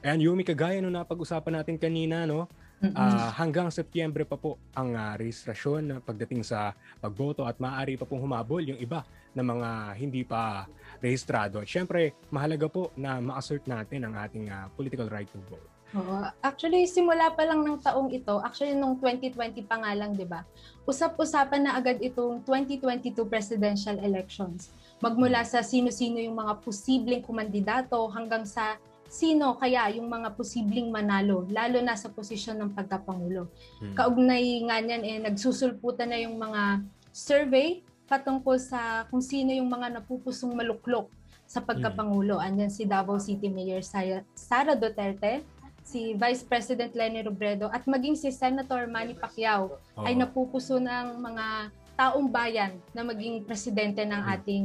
Ayan, 0.04 0.20
Yumi, 0.20 0.44
kagaya 0.44 0.84
nung 0.84 1.00
napag-usapan 1.00 1.64
natin 1.64 1.80
kanina, 1.80 2.28
no? 2.28 2.52
Uh, 2.84 3.32
hanggang 3.40 3.72
Setyembre 3.72 4.28
pa 4.28 4.36
po 4.36 4.60
ang 4.76 4.92
uh, 4.92 5.16
rehistrasyon 5.16 6.04
pagdating 6.04 6.44
sa 6.44 6.76
pagboto 7.00 7.48
at 7.48 7.56
maaari 7.56 7.96
pa 7.96 8.04
pong 8.04 8.20
humabol 8.20 8.60
yung 8.60 8.76
iba 8.76 9.08
na 9.32 9.40
mga 9.40 9.96
hindi 9.96 10.28
pa 10.28 10.68
rehistrado. 11.00 11.64
At 11.64 11.72
syempre, 11.72 12.12
mahalaga 12.28 12.68
po 12.68 12.92
na 13.00 13.24
ma-assert 13.24 13.64
natin 13.64 14.04
ang 14.04 14.20
ating 14.20 14.52
uh, 14.52 14.68
political 14.76 15.08
right 15.08 15.32
to 15.32 15.40
vote. 15.48 15.72
Oo. 15.96 16.20
Actually, 16.44 16.84
simula 16.84 17.32
pa 17.32 17.48
lang 17.48 17.64
ng 17.64 17.80
taong 17.80 18.12
ito, 18.12 18.44
actually 18.44 18.76
nung 18.76 19.00
2020 19.00 19.64
pa 19.64 19.80
nga 19.80 19.96
lang, 19.96 20.20
di 20.20 20.28
ba? 20.28 20.44
Usap-usapan 20.84 21.64
na 21.64 21.80
agad 21.80 22.04
itong 22.04 22.44
2022 22.44 23.24
presidential 23.24 23.96
elections. 24.04 24.68
Magmula 25.00 25.48
sa 25.48 25.64
sino-sino 25.64 26.20
yung 26.20 26.36
mga 26.36 26.60
posibleng 26.60 27.24
kumandidato 27.24 27.96
hanggang 28.12 28.44
sa 28.44 28.76
sino 29.14 29.54
kaya 29.62 29.94
yung 29.94 30.10
mga 30.10 30.34
posibleng 30.34 30.90
manalo, 30.90 31.46
lalo 31.46 31.78
na 31.86 31.94
sa 31.94 32.10
posisyon 32.10 32.58
ng 32.58 32.74
pagkapangulo. 32.74 33.46
Hmm. 33.78 33.94
Kaugnay 33.94 34.66
nga 34.66 34.82
niyan, 34.82 35.04
eh, 35.06 35.18
nagsusulputan 35.22 36.10
na 36.10 36.18
yung 36.18 36.42
mga 36.42 36.82
survey 37.14 37.86
patungkol 38.10 38.58
sa 38.58 39.06
kung 39.14 39.22
sino 39.22 39.54
yung 39.54 39.70
mga 39.70 40.02
napupusong 40.02 40.58
maluklok 40.58 41.14
sa 41.46 41.62
pagkapangulo. 41.62 42.42
Hmm. 42.42 42.58
Andyan 42.58 42.74
si 42.74 42.90
Davao 42.90 43.22
City 43.22 43.54
Mayor 43.54 43.86
Sara 43.86 44.74
Duterte, 44.74 45.46
si 45.86 46.18
Vice 46.18 46.42
President 46.42 46.90
Leni 46.98 47.22
Robredo, 47.22 47.70
at 47.70 47.86
maging 47.86 48.18
si 48.18 48.34
Senator 48.34 48.90
Manny 48.90 49.14
Pacquiao 49.14 49.78
oh. 49.78 50.08
ay 50.10 50.18
napupuso 50.18 50.82
ng 50.82 51.22
mga 51.22 51.70
taong 51.94 52.26
bayan 52.34 52.74
na 52.98 53.06
maging 53.06 53.46
presidente 53.46 54.02
ng 54.02 54.26
hmm. 54.26 54.34
ating 54.34 54.64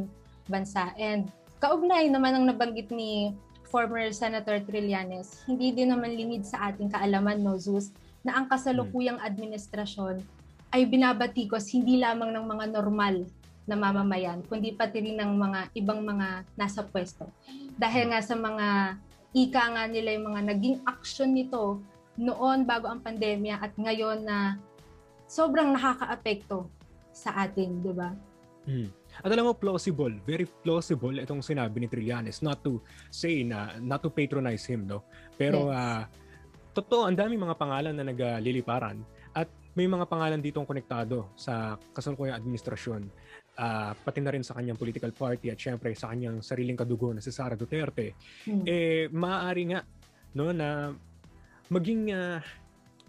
bansa. 0.49 0.97
And 0.97 1.29
kaugnay 1.61 2.09
naman 2.09 2.33
ang 2.33 2.49
nabanggit 2.49 2.89
ni 2.89 3.37
former 3.69 4.11
Senator 4.11 4.61
Trillanes, 4.65 5.45
hindi 5.45 5.73
din 5.73 5.93
naman 5.93 6.17
lingid 6.17 6.49
sa 6.49 6.73
ating 6.73 6.93
kaalaman, 6.93 7.41
no, 7.41 7.57
Zeus, 7.61 7.93
na 8.25 8.41
ang 8.41 8.49
kasalukuyang 8.49 9.21
administrasyon 9.21 10.21
ay 10.73 10.85
binabatikos 10.85 11.73
hindi 11.73 11.97
lamang 12.01 12.33
ng 12.33 12.45
mga 12.45 12.67
normal 12.73 13.25
na 13.69 13.77
mamamayan, 13.77 14.41
kundi 14.49 14.73
pati 14.73 15.05
rin 15.05 15.21
ng 15.21 15.33
mga 15.37 15.61
ibang 15.77 16.01
mga 16.01 16.45
nasa 16.57 16.81
pwesto. 16.85 17.29
Dahil 17.77 18.09
nga 18.09 18.21
sa 18.25 18.33
mga 18.33 18.97
ika 19.37 19.65
nga 19.77 19.85
nila 19.85 20.17
yung 20.17 20.33
mga 20.33 20.43
naging 20.57 20.77
action 20.89 21.37
nito 21.37 21.85
noon 22.17 22.65
bago 22.65 22.89
ang 22.89 23.05
pandemya 23.05 23.61
at 23.61 23.77
ngayon 23.77 24.25
na 24.25 24.57
sobrang 25.29 25.77
nakakaapekto 25.77 26.67
sa 27.13 27.45
atin, 27.45 27.85
di 27.85 27.93
ba? 27.93 28.11
Mm. 28.65 28.98
At 29.25 29.31
alam 29.35 29.51
mo, 29.51 29.53
plausible, 29.55 30.15
very 30.23 30.47
plausible 30.47 31.19
itong 31.19 31.43
sinabi 31.43 31.83
ni 31.83 31.89
Trillanes. 31.91 32.43
Not 32.43 32.63
to 32.63 32.83
say 33.11 33.43
na, 33.43 33.79
not 33.83 34.03
to 34.07 34.11
patronize 34.11 34.67
him, 34.67 34.87
no? 34.87 35.03
Pero, 35.35 35.71
yes. 35.71 35.79
uh, 35.79 36.03
totoo, 36.75 37.11
ang 37.11 37.19
dami 37.19 37.35
mga 37.35 37.59
pangalan 37.59 37.95
na 37.95 38.07
nagliliparan. 38.07 39.03
At 39.35 39.51
may 39.79 39.87
mga 39.87 40.07
pangalan 40.11 40.43
ditong 40.43 40.67
konektado 40.67 41.31
sa 41.39 41.79
kasalukuyang 41.95 42.39
administrasyon. 42.39 43.07
Uh, 43.59 43.91
pati 44.07 44.23
na 44.23 44.31
rin 44.31 44.47
sa 44.47 44.55
kanyang 44.55 44.79
political 44.79 45.11
party 45.11 45.51
at 45.51 45.59
syempre 45.59 45.91
sa 45.91 46.15
kanyang 46.15 46.39
sariling 46.39 46.79
kadugo 46.79 47.11
na 47.11 47.19
si 47.19 47.35
Sara 47.35 47.59
Duterte. 47.59 48.15
Hmm. 48.47 48.63
Eh, 48.63 49.11
maaari 49.11 49.75
nga 49.75 49.83
no, 50.39 50.55
na 50.55 50.95
maging 51.67 52.15
uh, 52.15 52.39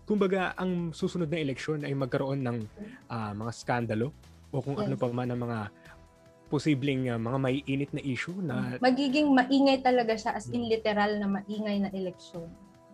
kumbaga 0.09 0.57
ang 0.57 0.89
susunod 0.89 1.29
na 1.29 1.37
eleksyon 1.37 1.85
ay 1.85 1.93
magkaroon 1.93 2.41
ng 2.41 2.57
uh, 3.13 3.33
mga 3.37 3.51
skandalo 3.53 4.09
o 4.49 4.57
kung 4.57 4.73
ano 4.81 4.89
yes. 4.89 4.97
ano 4.97 4.97
pa 4.97 5.07
man 5.13 5.29
ang 5.29 5.41
mga 5.45 5.59
posibleng 6.49 7.07
uh, 7.13 7.21
mga 7.21 7.37
maiinit 7.37 7.91
na 7.93 8.01
issue 8.01 8.35
na 8.41 8.75
mm. 8.75 8.81
magiging 8.81 9.29
maingay 9.29 9.79
talaga 9.85 10.17
siya 10.17 10.33
as 10.33 10.49
in 10.49 10.65
literal 10.65 11.15
na 11.21 11.27
maingay 11.29 11.77
na 11.77 11.89
eleksyon. 11.93 12.49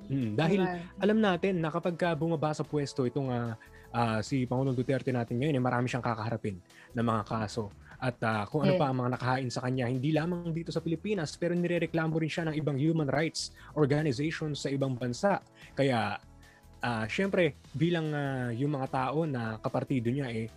Mm, 0.05 0.37
dahil 0.37 0.61
diba? 0.61 1.01
alam 1.01 1.17
natin 1.17 1.53
na 1.63 1.73
kapag 1.73 1.97
ka 1.97 2.13
bumaba 2.13 2.53
sa 2.53 2.61
pwesto 2.61 3.09
itong 3.09 3.33
uh, 3.33 3.57
uh, 3.95 4.19
si 4.19 4.43
Pangulong 4.43 4.75
Duterte 4.75 5.09
natin 5.09 5.39
ngayon, 5.39 5.55
eh, 5.55 5.63
marami 5.63 5.87
siyang 5.87 6.03
kakaharapin 6.03 6.59
ng 6.91 7.05
mga 7.05 7.23
kaso. 7.25 7.71
At 7.95 8.19
uh, 8.21 8.43
kung 8.51 8.67
ano 8.67 8.75
yeah. 8.75 8.81
pa 8.81 8.91
ang 8.91 8.97
mga 8.99 9.11
nakahain 9.15 9.49
sa 9.49 9.63
kanya, 9.63 9.87
hindi 9.87 10.11
lamang 10.11 10.51
dito 10.51 10.69
sa 10.69 10.83
Pilipinas, 10.83 11.39
pero 11.39 11.55
nirereklamo 11.55 12.19
rin 12.19 12.29
siya 12.29 12.51
ng 12.51 12.55
ibang 12.59 12.75
human 12.75 13.07
rights 13.07 13.55
organizations 13.79 14.67
sa 14.67 14.69
ibang 14.69 14.99
bansa. 14.99 15.39
Kaya, 15.73 16.19
uh, 16.83 17.05
syempre, 17.07 17.55
bilang 17.71 18.11
uh, 18.11 18.51
yung 18.51 18.75
mga 18.75 18.87
tao 18.91 19.23
na 19.23 19.57
kapartido 19.63 20.11
niya, 20.11 20.27
eh, 20.27 20.51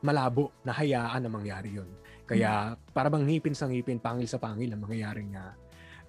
malabo 0.00 0.54
na 0.64 0.72
hayaan 0.72 1.20
na 1.26 1.30
mangyari 1.30 1.76
yun. 1.76 1.90
Kaya 2.30 2.78
para 2.94 3.10
bang 3.10 3.26
ngipin 3.26 3.58
sa 3.58 3.66
ngipin, 3.66 3.98
pangil 3.98 4.30
sa 4.30 4.38
pangil 4.38 4.70
ang 4.70 4.86
mangyayaring 4.86 5.34
uh, 5.34 5.50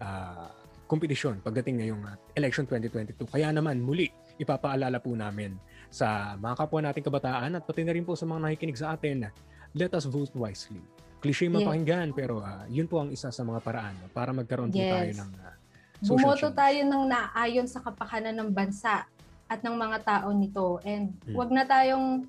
uh, 0.05 0.53
kompetisyon 0.85 1.41
pagdating 1.41 1.81
ngayong 1.81 2.05
uh, 2.05 2.13
election 2.37 2.69
2022. 2.69 3.25
Kaya 3.25 3.49
naman 3.49 3.81
muli, 3.81 4.13
ipapaalala 4.37 5.01
po 5.01 5.17
namin 5.17 5.57
sa 5.89 6.37
mga 6.37 6.55
kapwa 6.61 6.79
nating 6.85 7.05
kabataan 7.09 7.57
at 7.57 7.65
pati 7.65 7.81
na 7.81 7.97
rin 7.97 8.05
po 8.05 8.13
sa 8.13 8.29
mga 8.29 8.53
nakikinig 8.53 8.77
sa 8.77 8.93
atin, 8.93 9.33
let 9.73 9.89
us 9.97 10.05
vote 10.05 10.29
wisely. 10.37 10.85
Cliche 11.21 11.49
mapakinggan, 11.49 12.13
yeah. 12.13 12.17
pero 12.17 12.41
uh, 12.41 12.65
yun 12.69 12.85
po 12.85 13.01
ang 13.01 13.09
isa 13.09 13.33
sa 13.33 13.41
mga 13.41 13.61
paraan 13.61 13.93
para 14.13 14.29
magkaroon 14.29 14.69
yes. 14.69 14.77
po 14.77 14.85
tayo 14.93 15.11
ng 15.25 15.31
uh, 15.41 15.53
social 16.01 16.17
Bumoto 16.17 16.49
change. 16.49 16.57
tayo 16.57 16.79
ng 16.85 17.03
naayon 17.09 17.67
sa 17.69 17.79
kapakanan 17.81 18.33
ng 18.37 18.49
bansa 18.53 19.05
at 19.49 19.59
ng 19.61 19.75
mga 19.77 19.97
tao 20.05 20.29
nito. 20.33 20.77
And 20.85 21.17
hmm. 21.25 21.33
wag 21.33 21.49
na 21.49 21.65
tayong 21.65 22.25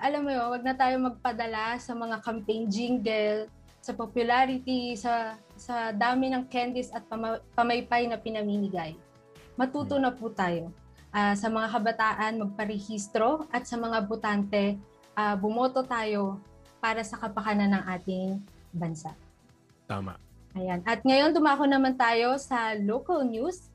alam 0.00 0.24
mo 0.24 0.30
yun, 0.32 0.48
wag 0.48 0.64
na 0.64 0.72
tayo 0.72 0.96
magpadala 0.96 1.76
sa 1.76 1.92
mga 1.92 2.24
campaign 2.24 2.66
jingle, 2.72 3.46
sa 3.80 3.92
popularity, 3.92 4.96
sa 4.96 5.36
sa 5.56 5.92
dami 5.92 6.32
ng 6.32 6.48
candies 6.48 6.88
at 6.92 7.04
pama, 7.04 7.40
pamaypay 7.52 8.08
na 8.08 8.16
pinamimigay. 8.16 8.96
Matuto 9.60 10.00
na 10.00 10.08
po 10.08 10.32
tayo. 10.32 10.72
Uh, 11.12 11.34
sa 11.36 11.52
mga 11.52 11.68
kabataan, 11.68 12.40
magparehistro 12.40 13.44
at 13.52 13.68
sa 13.68 13.76
mga 13.76 13.98
butante, 14.08 14.78
uh, 15.18 15.36
bumoto 15.36 15.84
tayo 15.84 16.40
para 16.80 17.04
sa 17.04 17.20
kapakanan 17.20 17.76
ng 17.76 17.84
ating 17.98 18.28
bansa. 18.72 19.12
Tama. 19.84 20.16
Ayan. 20.54 20.80
At 20.86 21.02
ngayon, 21.02 21.34
dumako 21.34 21.66
naman 21.66 21.98
tayo 21.98 22.38
sa 22.38 22.78
local 22.78 23.26
news 23.26 23.68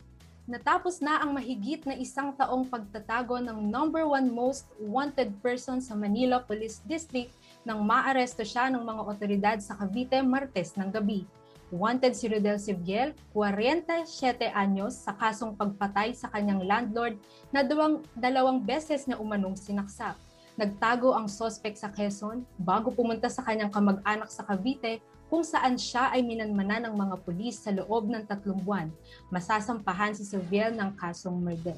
Natapos 0.45 1.01
na 1.01 1.25
ang 1.25 1.33
mahigit 1.33 1.81
na 1.89 1.97
isang 1.97 2.29
taong 2.29 2.69
pagtatago 2.69 3.41
ng 3.41 3.65
number 3.65 4.05
one 4.05 4.29
most 4.29 4.69
wanted 4.77 5.33
person 5.41 5.81
sa 5.81 5.97
Manila 5.97 6.37
Police 6.37 6.85
District 6.85 7.33
nang 7.65 7.81
maaresto 7.81 8.45
siya 8.45 8.69
ng 8.69 8.85
mga 8.85 9.01
otoridad 9.09 9.57
sa 9.57 9.73
Cavite 9.73 10.21
Martes 10.21 10.77
ng 10.77 10.93
gabi. 10.93 11.25
Wanted 11.73 12.13
si 12.13 12.29
Rodel 12.29 12.61
Sibiel, 12.61 13.17
47 13.33 14.53
anyos, 14.53 15.01
sa 15.01 15.17
kasong 15.17 15.57
pagpatay 15.57 16.13
sa 16.13 16.29
kanyang 16.29 16.61
landlord 16.61 17.17
na 17.49 17.65
dalawang, 17.65 18.05
dalawang 18.13 18.61
beses 18.61 19.09
na 19.09 19.17
umanong 19.17 19.57
sinaksak. 19.57 20.13
Nagtago 20.61 21.17
ang 21.17 21.25
sospek 21.25 21.73
sa 21.73 21.89
Quezon 21.89 22.45
bago 22.53 22.93
pumunta 22.93 23.33
sa 23.33 23.41
kanyang 23.41 23.73
kamag-anak 23.73 24.29
sa 24.29 24.45
Cavite 24.45 25.01
kung 25.29 25.41
saan 25.41 25.75
siya 25.75 26.13
ay 26.13 26.21
minanmana 26.21 26.77
ng 26.85 26.93
mga 26.93 27.15
pulis 27.25 27.57
sa 27.65 27.73
loob 27.73 28.07
ng 28.09 28.23
tatlong 28.29 28.61
buwan. 28.61 28.87
Masasampahan 29.33 30.13
si 30.13 30.21
Silviel 30.21 30.73
ng 30.77 30.93
kasong 30.95 31.35
murder. 31.35 31.77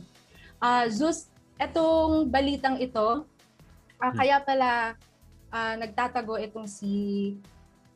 Uh, 0.59 0.85
Zeus, 0.91 1.31
etong 1.55 2.27
balitang 2.27 2.77
ito, 2.77 3.23
uh, 4.03 4.13
kaya 4.13 4.43
pala 4.43 4.99
uh, 5.51 5.73
nagtatago 5.79 6.35
itong 6.37 6.67
si 6.67 7.35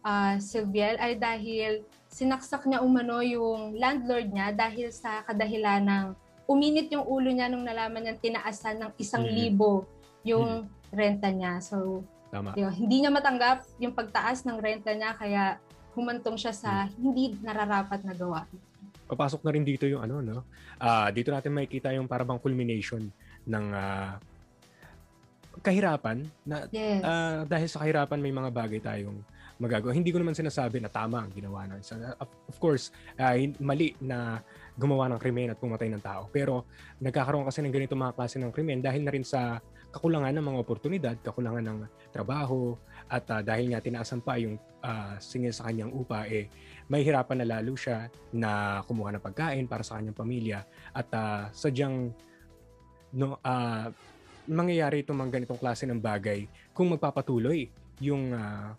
uh, 0.05 0.39
Silviel 0.39 0.97
ay 0.97 1.19
dahil 1.19 1.83
sinaksak 2.11 2.67
niya 2.67 2.83
umano 2.83 3.23
yung 3.23 3.75
landlord 3.79 4.31
niya 4.31 4.51
dahil 4.51 4.91
sa 4.91 5.23
kadahilan 5.23 5.83
ng 5.83 6.05
uminit 6.51 6.91
yung 6.91 7.07
ulo 7.07 7.31
niya 7.31 7.47
nung 7.47 7.63
nalaman 7.63 8.03
niya 8.03 8.19
tinaasan 8.19 8.83
ng 8.83 8.91
isang 8.99 9.23
mm-hmm. 9.23 9.39
libo 9.39 9.87
yung 10.27 10.67
mm-hmm. 10.67 10.91
renta 10.91 11.29
niya. 11.31 11.63
So, 11.63 12.03
Tama. 12.31 12.55
Diba? 12.55 12.71
Hindi 12.71 12.95
niya 13.03 13.11
matanggap 13.11 13.67
yung 13.77 13.91
pagtaas 13.91 14.47
ng 14.47 14.57
renta 14.57 14.95
niya 14.95 15.11
kaya 15.19 15.59
humantong 15.91 16.39
siya 16.39 16.55
sa 16.55 16.87
hmm. 16.87 16.91
hindi 17.03 17.23
nararapat 17.43 18.07
na 18.07 18.15
gawa. 18.15 18.47
Papasok 19.11 19.43
na 19.43 19.51
rin 19.51 19.67
dito 19.67 19.83
yung 19.83 20.07
ano 20.07 20.23
no. 20.23 20.47
Uh, 20.79 21.11
dito 21.11 21.35
natin 21.35 21.51
makikita 21.51 21.91
yung 21.91 22.07
parang 22.07 22.39
culmination 22.39 23.11
ng 23.43 23.65
uh, 23.75 24.15
kahirapan 25.59 26.23
na 26.47 26.63
Yes. 26.71 27.03
ah, 27.03 27.43
dahil 27.43 27.67
sa 27.67 27.83
kahirapan 27.83 28.23
may 28.23 28.31
mga 28.31 28.49
bagay 28.55 28.79
tayong 28.79 29.19
magagawa. 29.59 29.91
Hindi 29.93 30.09
ko 30.09 30.17
naman 30.17 30.33
sinasabi 30.33 30.81
na 30.81 30.89
tama 30.89 31.21
ang 31.21 31.31
ginawa 31.35 31.69
ng 31.69 31.83
isa. 31.83 32.17
Of, 32.49 32.57
course, 32.57 32.89
hin- 33.19 33.53
mali 33.61 33.93
na 34.01 34.41
gumawa 34.73 35.05
ng 35.13 35.19
krimen 35.21 35.53
at 35.53 35.59
pumatay 35.61 35.91
ng 35.93 36.01
tao. 36.01 36.25
Pero 36.33 36.65
nagkakaroon 36.97 37.45
kasi 37.45 37.61
ng 37.61 37.69
ganito 37.69 37.93
mga 37.93 38.17
klase 38.17 38.41
ng 38.41 38.49
krimen 38.49 38.81
dahil 38.81 39.05
na 39.05 39.13
rin 39.13 39.21
sa 39.21 39.61
kakulangan 39.91 40.33
ng 40.33 40.45
mga 40.47 40.59
oportunidad, 40.59 41.15
kakulangan 41.19 41.63
ng 41.67 41.79
trabaho, 42.15 42.75
at 43.11 43.27
ah, 43.27 43.43
dahil 43.43 43.75
nga 43.75 43.83
tinaasan 43.83 44.23
pa 44.23 44.39
yung 44.39 44.55
ah, 44.81 45.19
singil 45.19 45.51
sa 45.51 45.67
kanyang 45.67 45.91
upa, 45.91 46.25
eh, 46.25 46.47
may 46.87 47.03
hirapan 47.03 47.43
na 47.43 47.59
lalo 47.59 47.75
siya 47.75 48.07
na 48.31 48.81
kumuha 48.87 49.15
ng 49.15 49.23
pagkain 49.23 49.67
para 49.67 49.83
sa 49.83 49.99
kanyang 49.99 50.17
pamilya. 50.17 50.59
At 50.95 51.07
ah, 51.11 51.51
sadyang 51.51 52.11
no, 53.15 53.37
ah, 53.43 53.91
mangyayari 54.47 55.03
itong 55.03 55.19
mga 55.19 55.31
ganitong 55.39 55.61
klase 55.61 55.83
ng 55.85 55.99
bagay 55.99 56.47
kung 56.71 56.91
magpapatuloy 56.91 57.67
yung 58.01 58.31
ah, 58.33 58.73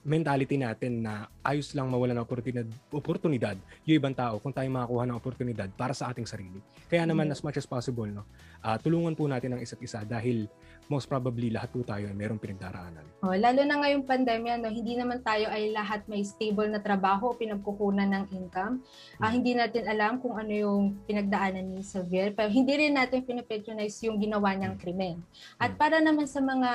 mentality 0.00 0.56
natin 0.56 1.04
na 1.04 1.28
ayos 1.44 1.76
lang 1.76 1.92
mawala 1.92 2.16
ng 2.16 2.24
oportunidad, 2.24 2.64
oportunidad 2.88 3.56
yung 3.84 4.00
ibang 4.00 4.16
tao 4.16 4.40
kung 4.40 4.48
tayo 4.48 4.64
makakuha 4.72 5.04
ng 5.04 5.16
oportunidad 5.16 5.68
para 5.76 5.92
sa 5.92 6.08
ating 6.08 6.24
sarili. 6.24 6.56
Kaya 6.88 7.04
naman 7.04 7.28
Mm. 7.28 7.34
as 7.36 7.44
much 7.44 7.60
as 7.60 7.68
possible, 7.68 8.08
no, 8.08 8.24
ah, 8.64 8.80
tulungan 8.80 9.12
po 9.12 9.28
natin 9.28 9.56
ang 9.56 9.60
isa't 9.60 9.80
isa 9.84 10.00
dahil 10.00 10.48
most 10.90 11.06
probably 11.06 11.54
lahat 11.54 11.70
po 11.70 11.86
tayo 11.86 12.10
ay 12.10 12.16
merong 12.18 12.42
pinagdaraanan. 12.42 13.06
Oh, 13.22 13.30
lalo 13.30 13.62
na 13.62 13.78
ngayong 13.78 14.02
pandemya, 14.02 14.58
no, 14.58 14.74
hindi 14.74 14.98
naman 14.98 15.22
tayo 15.22 15.46
ay 15.46 15.70
lahat 15.70 16.02
may 16.10 16.26
stable 16.26 16.66
na 16.66 16.82
trabaho, 16.82 17.30
pinagkukunan 17.38 18.10
ng 18.10 18.24
income. 18.34 18.82
Ah, 19.22 19.30
Hmm. 19.30 19.38
hindi 19.38 19.54
natin 19.54 19.86
alam 19.86 20.18
kung 20.18 20.34
ano 20.34 20.50
yung 20.50 20.98
pinagdaanan 21.06 21.62
ni 21.62 21.86
Xavier, 21.86 22.34
pero 22.34 22.50
hindi 22.50 22.74
rin 22.74 22.98
natin 22.98 23.22
pinapatronize 23.22 24.02
yung 24.10 24.18
ginawa 24.18 24.50
niyang 24.58 24.74
Hmm. 24.74 24.82
krimen. 24.82 25.16
At 25.62 25.78
Hmm. 25.78 25.78
para 25.78 25.96
naman 26.02 26.26
sa 26.26 26.42
mga 26.42 26.70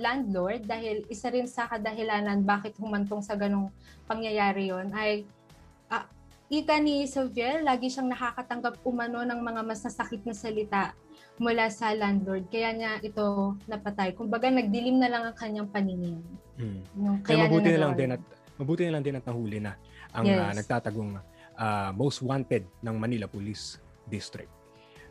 landlord, 0.00 0.64
dahil 0.64 1.04
isa 1.12 1.28
rin 1.28 1.44
sa 1.44 1.68
kadahilanan 1.68 2.40
bakit 2.48 2.72
humantong 2.80 3.20
sa 3.20 3.36
ganong 3.36 3.68
pangyayari 4.08 4.72
yon 4.72 4.96
ay 4.96 5.28
ah, 5.92 6.08
ika 6.48 6.80
ni 6.80 7.04
Xavier, 7.04 7.60
lagi 7.60 7.92
siyang 7.92 8.08
nakakatanggap 8.08 8.80
umano 8.80 9.20
ng 9.28 9.40
mga 9.44 9.60
mas 9.60 9.84
nasakit 9.84 10.24
na 10.24 10.32
salita 10.32 10.96
mula 11.38 11.70
sa 11.70 11.94
landlord. 11.94 12.50
Kaya 12.50 12.74
niya 12.74 12.90
ito 13.00 13.54
napatay. 13.64 14.12
Kumbaga, 14.14 14.50
nagdilim 14.50 14.98
na 14.98 15.08
lang 15.08 15.22
ang 15.26 15.36
kanyang 15.38 15.68
paningin. 15.70 16.18
Mm. 16.58 16.80
Yung, 16.98 17.16
Kaya 17.22 17.38
kaya 17.38 17.46
mabuti 17.46 17.68
na 17.70 17.80
lang 17.80 17.92
din 17.94 18.10
at 18.12 18.22
mabuti 18.58 18.82
na 18.84 18.92
lang 18.98 19.04
din 19.06 19.16
at 19.16 19.24
nahuli 19.24 19.58
na 19.62 19.72
ang 20.10 20.24
Yes. 20.26 20.38
ah, 20.38 20.52
nagtatagong 20.54 21.10
ah, 21.54 21.90
most 21.94 22.20
wanted 22.20 22.66
ng 22.82 22.94
Manila 22.98 23.26
Police 23.26 23.78
District. 24.06 24.50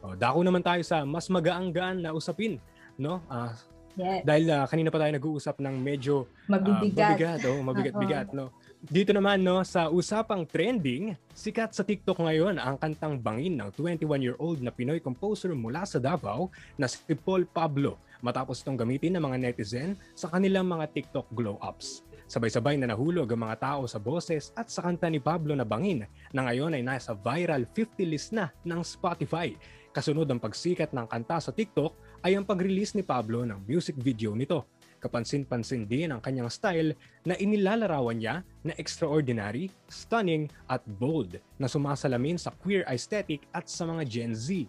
O, 0.03 0.13
dako 0.13 0.43
naman 0.43 0.61
tayo 0.61 0.83
sa 0.83 1.01
mas 1.07 1.25
magaang-gaan 1.27 2.03
na 2.03 2.13
usapin, 2.13 2.59
no? 2.99 3.23
Ah, 3.27 3.55
Yes. 3.97 4.21
dahil 4.21 4.45
ah, 4.53 4.69
kanina 4.69 4.93
pa 4.93 5.01
tayo 5.01 5.09
nag-uusap 5.09 5.57
ng 5.57 5.75
medyo 5.81 6.29
ah, 6.45 6.53
Mabibigat. 6.53 7.17
mabigat, 7.17 7.39
oh, 7.49 7.59
mabigat-bigat, 7.65 8.27
no? 8.37 8.53
Dito 8.77 9.09
naman 9.09 9.41
no 9.41 9.65
sa 9.65 9.89
usapang 9.89 10.45
trending, 10.45 11.17
sikat 11.33 11.73
sa 11.73 11.81
TikTok 11.81 12.21
ngayon 12.21 12.61
ang 12.61 12.77
kantang 12.77 13.17
Bangin 13.17 13.57
ng 13.57 13.73
21-year-old 13.73 14.61
na 14.61 14.69
Pinoy 14.69 15.01
composer 15.01 15.57
mula 15.57 15.81
sa 15.89 15.97
Davao 15.97 16.53
na 16.77 16.85
si 16.85 17.01
Paul 17.17 17.49
Pablo 17.49 17.97
matapos 18.21 18.61
itong 18.61 18.77
gamitin 18.77 19.17
ng 19.17 19.23
mga 19.25 19.37
netizen 19.41 19.97
sa 20.13 20.29
kanilang 20.29 20.69
mga 20.69 20.93
TikTok 20.93 21.25
glow-ups. 21.33 22.05
Sabay-sabay 22.29 22.77
na 22.77 22.93
nahulog 22.93 23.25
ang 23.33 23.49
mga 23.49 23.57
tao 23.57 23.89
sa 23.89 23.97
boses 23.97 24.53
at 24.53 24.69
sa 24.69 24.85
kanta 24.85 25.09
ni 25.09 25.17
Pablo 25.17 25.57
na 25.57 25.65
Bangin 25.65 26.05
na 26.29 26.45
ngayon 26.45 26.77
ay 26.77 26.85
nasa 26.85 27.17
viral 27.17 27.65
50 27.73 28.05
list 28.05 28.29
na 28.29 28.53
ng 28.61 28.85
Spotify. 28.85 29.57
Kasunod 29.89 30.29
ang 30.29 30.37
pagsikat 30.37 30.93
ng 30.93 31.09
kanta 31.09 31.41
sa 31.41 31.49
TikTok 31.49 32.21
ay 32.21 32.37
ang 32.37 32.45
pag-release 32.45 32.93
ni 32.93 33.01
Pablo 33.01 33.41
ng 33.41 33.57
music 33.65 33.97
video 33.97 34.37
nito. 34.37 34.69
Kapansin-pansin 34.97 35.85
din 35.85 36.09
ang 36.09 36.17
kanyang 36.17 36.49
style 36.49 36.97
na 37.21 37.37
inilalarawan 37.37 38.17
niya 38.17 38.41
na 38.65 38.73
extraordinary, 38.81 39.69
stunning 39.85 40.49
at 40.65 40.81
bold 40.97 41.37
na 41.61 41.69
sumasalamin 41.69 42.41
sa 42.41 42.49
queer 42.49 42.81
aesthetic 42.89 43.45
at 43.53 43.69
sa 43.69 43.85
mga 43.85 44.03
Gen 44.09 44.33
Z. 44.33 44.65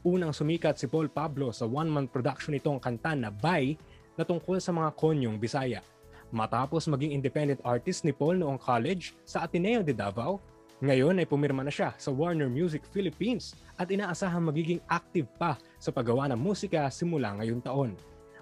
Unang 0.00 0.32
sumikat 0.32 0.80
si 0.80 0.88
Paul 0.88 1.12
Pablo 1.12 1.52
sa 1.52 1.68
one-man 1.68 2.08
production 2.08 2.56
nitong 2.56 2.80
kanta 2.80 3.12
na 3.12 3.28
Bye 3.28 3.76
na 4.16 4.24
tungkol 4.24 4.56
sa 4.64 4.72
mga 4.72 4.96
konyong 4.96 5.36
Bisaya. 5.36 5.84
Matapos 6.32 6.88
maging 6.88 7.12
independent 7.12 7.60
artist 7.62 8.02
ni 8.02 8.16
Paul 8.16 8.40
noong 8.40 8.58
college 8.58 9.12
sa 9.28 9.44
Ateneo 9.44 9.84
de 9.84 9.92
Davao, 9.92 10.40
ngayon 10.80 11.20
ay 11.20 11.28
pumirma 11.28 11.64
na 11.64 11.72
siya 11.72 11.96
sa 11.96 12.12
Warner 12.12 12.52
Music 12.52 12.84
Philippines 12.92 13.56
at 13.80 13.88
inaasahang 13.88 14.44
magiging 14.44 14.80
active 14.88 15.24
pa 15.40 15.56
sa 15.80 15.88
paggawa 15.88 16.28
ng 16.32 16.40
musika 16.40 16.88
simula 16.92 17.32
ngayong 17.36 17.64
taon. 17.64 17.96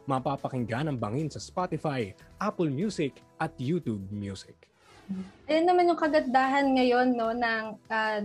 Mapapakinggan 0.05 0.93
ang 0.93 0.99
bangin 1.01 1.33
sa 1.33 1.41
Spotify, 1.41 2.13
Apple 2.37 2.69
Music 2.69 3.17
at 3.41 3.57
YouTube 3.57 4.05
Music. 4.13 4.53
Ayun 5.49 5.65
naman 5.69 5.89
yung 5.89 6.01
kagandahan 6.01 6.65
ngayon 6.77 7.09
no 7.13 7.33
ng 7.33 7.65
ah, 7.89 8.21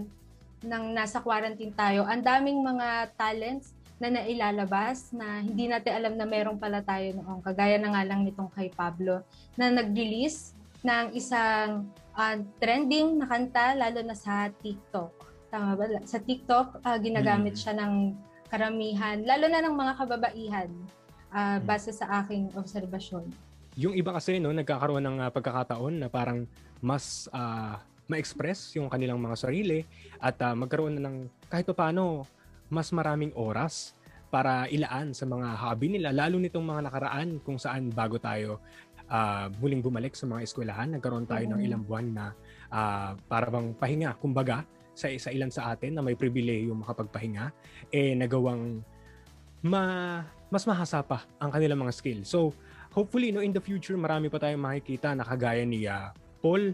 ng 0.59 0.83
nasa 0.91 1.23
quarantine 1.23 1.71
tayo. 1.71 2.03
Ang 2.03 2.23
daming 2.23 2.59
mga 2.59 3.15
talents 3.15 3.71
na 3.99 4.11
nailalabas 4.11 5.11
na 5.11 5.43
hindi 5.43 5.67
natin 5.67 5.91
alam 5.91 6.13
na 6.15 6.23
meron 6.23 6.55
pala 6.55 6.79
tayo 6.79 7.19
noong. 7.19 7.43
Kagaya 7.43 7.75
na 7.79 7.91
nga 7.91 8.03
lang 8.07 8.23
nitong 8.23 8.51
kay 8.51 8.71
Pablo 8.71 9.23
na 9.55 9.71
nag-release 9.71 10.55
ng 10.83 11.15
isang 11.15 11.87
ah, 12.15 12.39
trending 12.59 13.19
na 13.19 13.27
kanta 13.27 13.75
lalo 13.75 13.99
na 14.03 14.15
sa 14.15 14.47
TikTok. 14.51 15.11
Tama 15.51 15.79
ba? 15.79 15.83
Sa 16.03 16.19
TikTok, 16.19 16.83
ah, 16.83 16.99
ginagamit 16.99 17.55
Mm. 17.55 17.59
siya 17.59 17.73
ng 17.75 17.93
karamihan, 18.47 19.17
lalo 19.23 19.45
na 19.47 19.63
ng 19.63 19.75
mga 19.75 19.93
kababaihan, 19.95 20.69
Mm. 21.29 21.61
base 21.65 21.93
sa 21.93 22.05
aking 22.21 22.49
obserbasyon. 22.57 23.29
Yung 23.77 23.93
iba 23.93 24.11
kasi 24.11 24.41
no, 24.41 24.49
nagkakaroon 24.51 25.05
ng 25.05 25.17
ah, 25.21 25.31
pagkakataon 25.31 26.03
na 26.03 26.07
parang 26.09 26.49
mas 26.81 27.29
ah, 27.31 27.79
ma-express 28.09 28.73
yung 28.75 28.89
kanilang 28.89 29.21
mga 29.21 29.37
sarili 29.37 29.85
at 30.17 30.35
ah, 30.41 30.57
magkaroon 30.57 30.97
na 30.97 31.05
ng 31.07 31.17
kahit 31.47 31.69
pa 31.69 31.85
paano 31.85 32.25
mas 32.67 32.89
maraming 32.89 33.29
oras 33.37 33.93
para 34.29 34.65
ilaan 34.69 35.13
sa 35.13 35.25
mga 35.25 35.57
hobby 35.57 35.89
nila 35.89 36.13
lalo 36.13 36.37
nitong 36.37 36.65
mga 36.65 36.81
nakaraan 36.89 37.29
kung 37.41 37.57
saan 37.57 37.93
bago 37.93 38.17
tayo 38.17 38.57
ah, 39.09 39.49
muling 39.61 39.81
bumalik 39.85 40.17
sa 40.17 40.25
mga 40.25 40.45
eskwelahan 40.45 40.97
nagkaroon 40.97 41.29
tayo 41.29 41.45
ng 41.45 41.61
Mhm. 41.61 41.65
ilang 41.69 41.83
buwan 41.85 42.07
na 42.09 42.25
ah, 42.73 43.13
para 43.29 43.53
bang 43.53 43.73
pahinga 43.77 44.17
kumbaga 44.17 44.65
sa 44.97 45.07
sa 45.15 45.29
ilan 45.31 45.53
sa 45.53 45.71
atin 45.71 45.95
na 45.95 46.01
may 46.03 46.17
pribilehiyo 46.17 46.73
makapagpahinga 46.75 47.53
eh 47.93 48.17
nagawang 48.17 48.81
ma 49.63 50.19
mas 50.49 50.65
mahasa 50.65 51.01
pa 51.05 51.25
ang 51.37 51.53
kanilang 51.53 51.79
mga 51.81 51.93
skill. 51.93 52.19
So 52.25 52.53
hopefully 52.93 53.29
no 53.29 53.41
in 53.41 53.53
the 53.53 53.61
future 53.61 53.95
marami 53.95 54.27
pa 54.27 54.41
tayong 54.41 54.61
makikita 54.61 55.13
na 55.13 55.23
kagaya 55.25 55.63
ni 55.63 55.85
ah, 55.85 56.13
Paul 56.41 56.73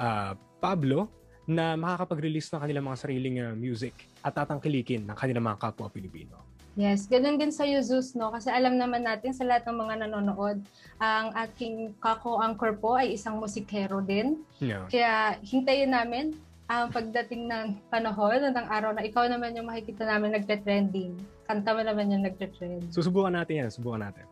ah, 0.00 0.34
Pablo 0.58 1.08
na 1.44 1.74
makakapag-release 1.74 2.48
ng 2.54 2.60
kanilang 2.64 2.84
mga 2.88 2.98
sariling 2.98 3.36
ah, 3.44 3.52
music 3.52 3.94
at 4.24 4.32
tatangkilikin 4.32 5.04
ng 5.04 5.16
kanilang 5.16 5.44
mga 5.44 5.60
kapwa 5.60 5.92
Pilipino. 5.92 6.52
Yes, 6.72 7.04
ganun 7.04 7.36
din 7.36 7.52
sa 7.52 7.68
Yuzus, 7.68 8.16
no? 8.16 8.32
Kasi 8.32 8.48
alam 8.48 8.80
naman 8.80 9.04
natin 9.04 9.36
sa 9.36 9.44
lahat 9.44 9.68
ng 9.68 9.76
mga 9.76 9.94
nanonood, 10.08 10.64
ang 10.96 11.28
aking 11.36 11.92
kako-anchor 12.00 12.80
po 12.80 12.96
ay 12.96 13.12
isang 13.12 13.36
musikero 13.36 14.00
din. 14.00 14.40
Yeah. 14.56 14.88
Kaya 14.88 15.36
hintayin 15.44 15.92
namin 15.92 16.32
ang 16.72 16.88
pagdating 16.88 17.52
ng 17.52 17.66
panahon 17.92 18.48
ng 18.48 18.66
araw 18.72 18.96
na 18.96 19.04
ikaw 19.04 19.28
naman 19.28 19.52
yung 19.52 19.68
makikita 19.68 20.08
namin 20.08 20.32
nagte-trending. 20.32 21.20
Kanta 21.44 21.76
mo 21.76 21.84
naman 21.84 22.08
yung 22.08 22.24
nagte-trend. 22.24 22.88
Susubukan 22.88 23.36
natin 23.36 23.68
yan, 23.68 23.68
subukan 23.68 24.08
natin. 24.08 24.24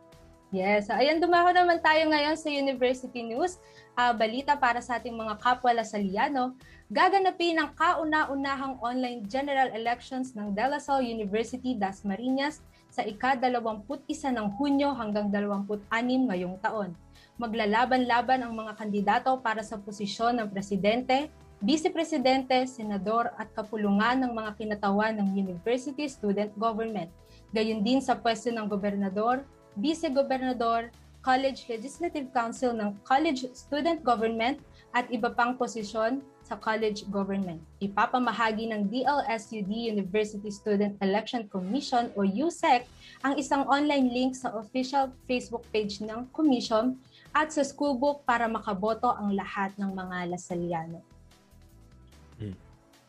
Yes. 0.51 0.89
So, 0.89 0.97
ayan, 0.97 1.23
dumako 1.23 1.55
naman 1.55 1.79
tayo 1.79 2.11
ngayon 2.11 2.35
sa 2.35 2.51
University 2.51 3.23
News. 3.23 3.61
Ah, 3.95 4.11
balita 4.11 4.57
para 4.57 4.83
sa 4.83 4.99
ating 4.99 5.15
mga 5.15 5.39
kapwa 5.39 5.71
Lasaliano. 5.71 6.57
Gaganapin 6.91 7.61
ang 7.61 7.71
kauna-unahang 7.77 8.81
online 8.83 9.23
general 9.31 9.71
elections 9.71 10.35
ng 10.35 10.51
De 10.51 10.65
La 10.65 10.81
Salle 10.81 11.07
University 11.07 11.77
Das 11.77 12.03
Marinas 12.03 12.59
sa 12.91 13.05
ika-21 13.05 13.87
ng 14.35 14.47
Hunyo 14.59 14.91
hanggang 14.91 15.31
26 15.31 15.87
ngayong 16.27 16.59
taon. 16.59 16.91
Maglalaban-laban 17.39 18.43
ang 18.43 18.51
mga 18.51 18.75
kandidato 18.75 19.31
para 19.39 19.63
sa 19.63 19.79
posisyon 19.79 20.35
ng 20.41 20.47
presidente, 20.51 21.31
vice-presidente, 21.61 22.65
senador 22.65 23.29
at 23.37 23.53
kapulungan 23.53 24.25
ng 24.25 24.33
mga 24.33 24.57
kinatawan 24.57 25.13
ng 25.13 25.37
university 25.37 26.09
student 26.09 26.49
government. 26.57 27.13
Gayon 27.53 27.85
din 27.85 28.01
sa 28.01 28.17
pwesto 28.17 28.49
ng 28.49 28.65
gobernador, 28.65 29.45
vice-gobernador, 29.77 30.89
College 31.21 31.69
Legislative 31.69 32.33
Council 32.33 32.73
ng 32.73 32.97
College 33.05 33.45
Student 33.53 34.01
Government 34.01 34.57
at 34.89 35.05
iba 35.13 35.29
pang 35.29 35.53
posisyon 35.53 36.25
sa 36.41 36.57
college 36.57 37.05
government. 37.13 37.61
Ipapamahagi 37.77 38.73
ng 38.73 38.89
DLSUD 38.89 39.69
University 39.69 40.49
Student 40.49 40.97
Election 40.97 41.45
Commission 41.45 42.09
o 42.17 42.25
USEC 42.25 42.89
ang 43.21 43.37
isang 43.37 43.69
online 43.69 44.09
link 44.09 44.33
sa 44.33 44.49
official 44.57 45.13
Facebook 45.29 45.61
page 45.69 46.01
ng 46.01 46.25
commission 46.33 46.97
at 47.37 47.53
sa 47.53 47.61
schoolbook 47.61 48.25
para 48.25 48.49
makaboto 48.49 49.13
ang 49.13 49.37
lahat 49.37 49.71
ng 49.77 49.93
mga 49.93 50.33
Lasaliano. 50.33 51.10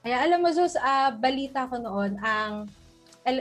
Kaya 0.03 0.19
alam 0.27 0.43
mo, 0.43 0.51
Zus, 0.51 0.75
ah, 0.83 1.15
balita 1.15 1.71
ko 1.71 1.79
noon, 1.79 2.19
ang 2.19 2.67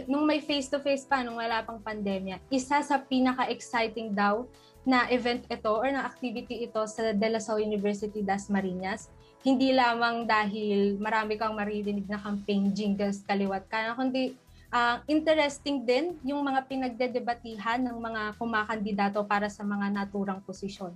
nung 0.06 0.30
may 0.30 0.38
face-to-face 0.38 1.10
pa, 1.10 1.26
nung 1.26 1.42
wala 1.42 1.66
pang 1.66 1.82
pandemya, 1.82 2.38
isa 2.54 2.86
sa 2.86 3.02
pinaka-exciting 3.02 4.14
daw 4.14 4.46
na 4.86 5.10
event 5.10 5.42
ito 5.50 5.70
or 5.74 5.90
na 5.90 6.06
activity 6.06 6.66
ito 6.66 6.82
sa 6.86 7.14
De 7.14 7.28
La 7.30 7.42
Salle 7.42 7.66
University 7.66 8.22
Das 8.22 8.50
Marinas. 8.50 9.10
Hindi 9.42 9.74
lamang 9.74 10.30
dahil 10.30 11.02
marami 11.02 11.34
kang 11.34 11.58
maririnig 11.58 12.06
na 12.06 12.22
campaign 12.22 12.70
jingles 12.78 13.26
kaliwat 13.26 13.66
ka, 13.66 13.98
kundi 13.98 14.38
uh, 14.70 15.02
interesting 15.10 15.82
din 15.82 16.18
yung 16.22 16.46
mga 16.46 16.66
pinagdedebatihan 16.70 17.82
ng 17.82 17.98
mga 17.98 18.22
kumakandidato 18.38 19.26
para 19.26 19.50
sa 19.50 19.66
mga 19.66 19.90
naturang 19.90 20.46
posisyon. 20.46 20.94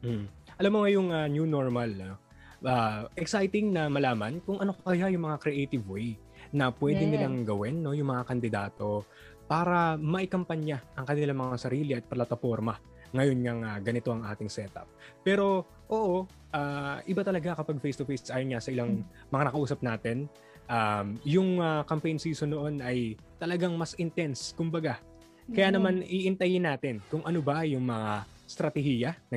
Hmm. 0.00 0.24
Alam 0.56 0.70
mo 0.72 0.78
ngayong 0.84 1.08
uh, 1.12 1.28
new 1.28 1.44
normal, 1.44 1.90
uh, 2.00 2.16
exciting 3.18 3.74
na 3.74 3.90
malaman 3.90 4.38
kung 4.46 4.62
ano 4.62 4.74
kaya 4.86 5.10
yung 5.10 5.26
mga 5.26 5.38
creative 5.42 5.84
way 5.90 6.14
na 6.54 6.70
pwede 6.70 7.02
yes. 7.02 7.10
nilang 7.10 7.42
gawin 7.42 7.80
no 7.80 7.96
yung 7.96 8.12
mga 8.12 8.28
kandidato 8.28 9.02
para 9.50 9.98
maikampanya 9.98 10.80
ang 10.94 11.04
kanilang 11.04 11.38
mga 11.42 11.56
sarili 11.58 11.92
at 11.98 12.06
plataforma 12.06 12.78
ngayon 13.12 13.38
nga 13.44 13.76
uh, 13.76 13.78
ganito 13.80 14.08
ang 14.10 14.24
ating 14.24 14.48
setup. 14.48 14.88
Pero 15.20 15.68
oo, 15.92 16.24
uh, 16.52 16.96
iba 17.04 17.22
talaga 17.22 17.52
kapag 17.60 17.76
face-to-face 17.78 18.32
ayon 18.32 18.56
nga 18.56 18.60
sa 18.64 18.72
ilang 18.72 19.04
mga 19.28 19.52
nakausap 19.52 19.84
natin. 19.84 20.26
Um, 20.72 21.20
yung 21.28 21.60
uh, 21.60 21.84
campaign 21.84 22.16
season 22.16 22.56
noon 22.56 22.80
ay 22.80 23.20
talagang 23.36 23.76
mas 23.76 23.92
intense, 24.00 24.56
kumbaga. 24.56 24.96
Kaya 25.52 25.68
naman 25.74 26.00
iintayin 26.06 26.64
natin 26.64 27.04
kung 27.12 27.20
ano 27.28 27.44
ba 27.44 27.66
yung 27.68 27.84
mga 27.84 28.24
strategiya 28.48 29.12
na 29.28 29.36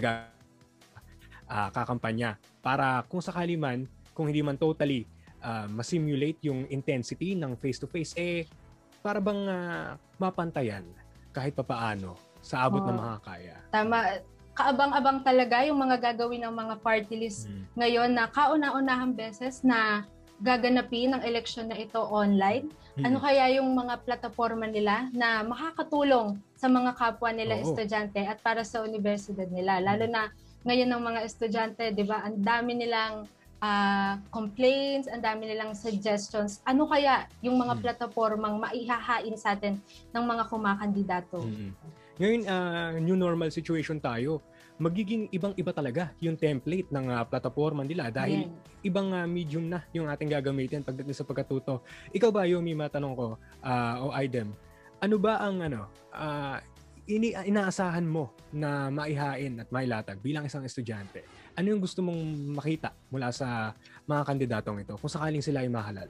uh, 1.50 1.70
kakampanya 1.70 2.38
para 2.62 3.04
kung 3.10 3.22
sakali 3.22 3.58
man, 3.58 3.86
kung 4.14 4.30
hindi 4.30 4.42
man 4.42 4.58
totally 4.58 5.06
uh, 5.46 5.70
masimulate 5.70 6.42
yung 6.46 6.66
intensity 6.70 7.38
ng 7.38 7.54
face-to-face, 7.58 8.14
eh 8.18 8.50
para 9.06 9.22
bang 9.22 9.46
uh, 9.46 9.94
mapantayan 10.18 10.82
kahit 11.30 11.54
papaano 11.54 12.18
sa 12.42 12.66
abot 12.66 12.82
oh. 12.82 12.90
ng 12.90 12.98
makakaya. 12.98 13.56
Tama. 13.70 14.24
Kaabang-abang 14.56 15.20
talaga 15.20 15.68
yung 15.68 15.76
mga 15.76 16.00
gagawin 16.00 16.48
ng 16.48 16.56
mga 16.56 16.76
party 16.80 17.28
list 17.28 17.52
mm. 17.52 17.76
ngayon 17.76 18.16
na 18.16 18.32
kauna-unahang 18.32 19.12
beses 19.12 19.68
na 19.68 20.08
gaganapin 20.40 21.12
ang 21.12 21.24
eleksyon 21.28 21.68
na 21.68 21.76
ito 21.76 22.00
online. 22.00 22.72
Mm. 22.96 23.04
Ano 23.04 23.18
kaya 23.20 23.52
yung 23.60 23.76
mga 23.76 24.08
plataforma 24.08 24.64
nila 24.64 25.12
na 25.12 25.44
makakatulong 25.44 26.40
sa 26.56 26.72
mga 26.72 26.96
kapwa 26.96 27.36
nila 27.36 27.60
Oo. 27.60 27.68
estudyante 27.68 28.24
at 28.24 28.40
para 28.40 28.64
sa 28.64 28.80
universidad 28.80 29.52
nila. 29.52 29.84
Lalo 29.84 30.08
na 30.08 30.32
ngayon 30.66 30.90
ng 30.90 31.04
mga 31.06 31.20
estudyante, 31.24 31.84
'di 31.94 32.04
ba? 32.10 32.26
Ang 32.26 32.42
dami 32.42 32.74
nilang 32.74 33.30
uh, 33.62 34.14
complaints, 34.34 35.08
ang 35.08 35.22
dami 35.22 35.48
nilang 35.50 35.78
suggestions. 35.78 36.60
Ano 36.66 36.90
kaya 36.90 37.30
yung 37.46 37.56
mga 37.56 37.78
mm. 37.78 37.82
platapormang 37.82 38.58
maihahain 38.60 39.36
sa 39.38 39.54
atin 39.54 39.80
ng 40.12 40.24
mga 40.26 40.44
kumakandidato? 40.50 41.46
Mm. 41.46 41.72
Ngayon, 42.16 42.42
uh, 42.48 42.92
new 43.04 43.18
normal 43.20 43.52
situation 43.52 44.00
tayo. 44.00 44.40
Magiging 44.76 45.32
ibang-iba 45.32 45.72
talaga 45.72 46.12
yung 46.20 46.36
template 46.36 46.92
ng 46.92 47.08
uh, 47.08 47.24
plataforma 47.24 47.84
nila 47.88 48.12
dahil 48.12 48.48
yeah. 48.48 48.88
ibang 48.88 49.12
uh, 49.16 49.24
medium 49.24 49.72
na 49.72 49.84
yung 49.96 50.12
ating 50.12 50.32
gagamitin 50.32 50.84
pagdating 50.84 51.16
sa 51.16 51.24
pagkatuto. 51.24 51.80
Ikaw 52.12 52.30
ba, 52.32 52.44
Yomi, 52.44 52.76
matanong 52.76 53.14
ko, 53.16 53.28
uh, 53.64 53.96
o 54.04 54.12
Idem, 54.20 54.52
ano 55.00 55.16
ba 55.16 55.40
ang 55.44 55.64
ano, 55.64 55.88
uh, 56.12 56.60
ini 57.06 57.38
inaasahan 57.38 58.06
mo 58.06 58.34
na 58.50 58.90
maihain 58.90 59.62
at 59.62 59.70
mailatag 59.70 60.18
bilang 60.22 60.46
isang 60.46 60.66
estudyante? 60.66 61.22
Ano 61.54 61.72
yung 61.72 61.82
gusto 61.82 62.02
mong 62.02 62.22
makita 62.58 62.92
mula 63.14 63.30
sa 63.30 63.72
mga 64.10 64.22
kandidatong 64.26 64.82
ito 64.82 64.94
kung 64.98 65.12
sakaling 65.12 65.46
sila 65.46 65.62
ay 65.62 65.70
mahalal? 65.70 66.10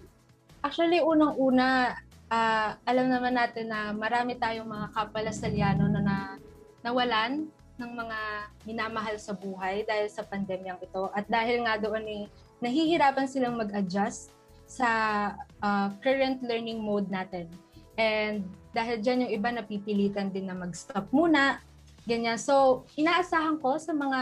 Actually, 0.65 1.03
unang-una, 1.03 1.93
uh, 2.31 2.69
alam 2.87 3.07
naman 3.11 3.37
natin 3.37 3.69
na 3.69 3.93
marami 3.93 4.39
tayong 4.39 4.65
mga 4.65 4.87
kapalasalyano 4.97 5.85
na, 5.91 6.01
na 6.01 6.15
nawalan 6.81 7.45
ng 7.75 7.91
mga 7.91 8.19
minamahal 8.63 9.15
sa 9.19 9.35
buhay 9.35 9.83
dahil 9.83 10.07
sa 10.07 10.23
pandemyang 10.23 10.79
ito. 10.79 11.11
At 11.11 11.27
dahil 11.27 11.67
nga 11.67 11.75
doon 11.77 12.05
eh, 12.07 12.23
nahihirapan 12.63 13.27
silang 13.27 13.59
mag-adjust 13.59 14.31
sa 14.65 14.89
uh, 15.61 15.87
current 16.01 16.41
learning 16.41 16.81
mode 16.81 17.11
natin. 17.11 17.45
And 17.95 18.43
dahil 18.75 18.99
dyan 18.99 19.27
yung 19.27 19.33
iba 19.39 19.49
napipilitan 19.55 20.31
din 20.31 20.51
na 20.51 20.55
mag-stop 20.55 21.07
muna, 21.15 21.63
ganyan. 22.03 22.35
So, 22.35 22.83
inaasahan 22.99 23.59
ko 23.63 23.79
sa 23.79 23.95
mga 23.95 24.21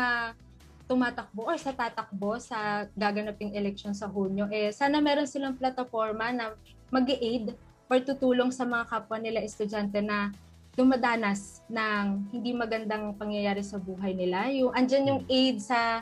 tumatakbo 0.86 1.50
or 1.50 1.58
sa 1.58 1.74
tatakbo 1.74 2.38
sa 2.38 2.86
gaganaping 2.94 3.58
election 3.58 3.98
sa 3.98 4.06
Hunyo, 4.06 4.46
eh, 4.54 4.70
sana 4.70 5.02
meron 5.02 5.26
silang 5.26 5.58
plataforma 5.58 6.30
na 6.30 6.54
mag 6.94 7.08
aid 7.10 7.56
or 7.90 7.98
tutulong 8.04 8.54
sa 8.54 8.68
mga 8.68 8.86
kapwa 8.86 9.18
nila 9.18 9.42
estudyante 9.42 9.98
na 10.06 10.30
dumadanas 10.74 11.62
ng 11.70 12.34
hindi 12.34 12.54
magandang 12.54 13.14
pangyayari 13.18 13.62
sa 13.62 13.78
buhay 13.78 14.14
nila. 14.18 14.50
Yung 14.50 14.74
andyan 14.74 15.10
yung 15.10 15.22
aid 15.30 15.62
sa 15.62 16.02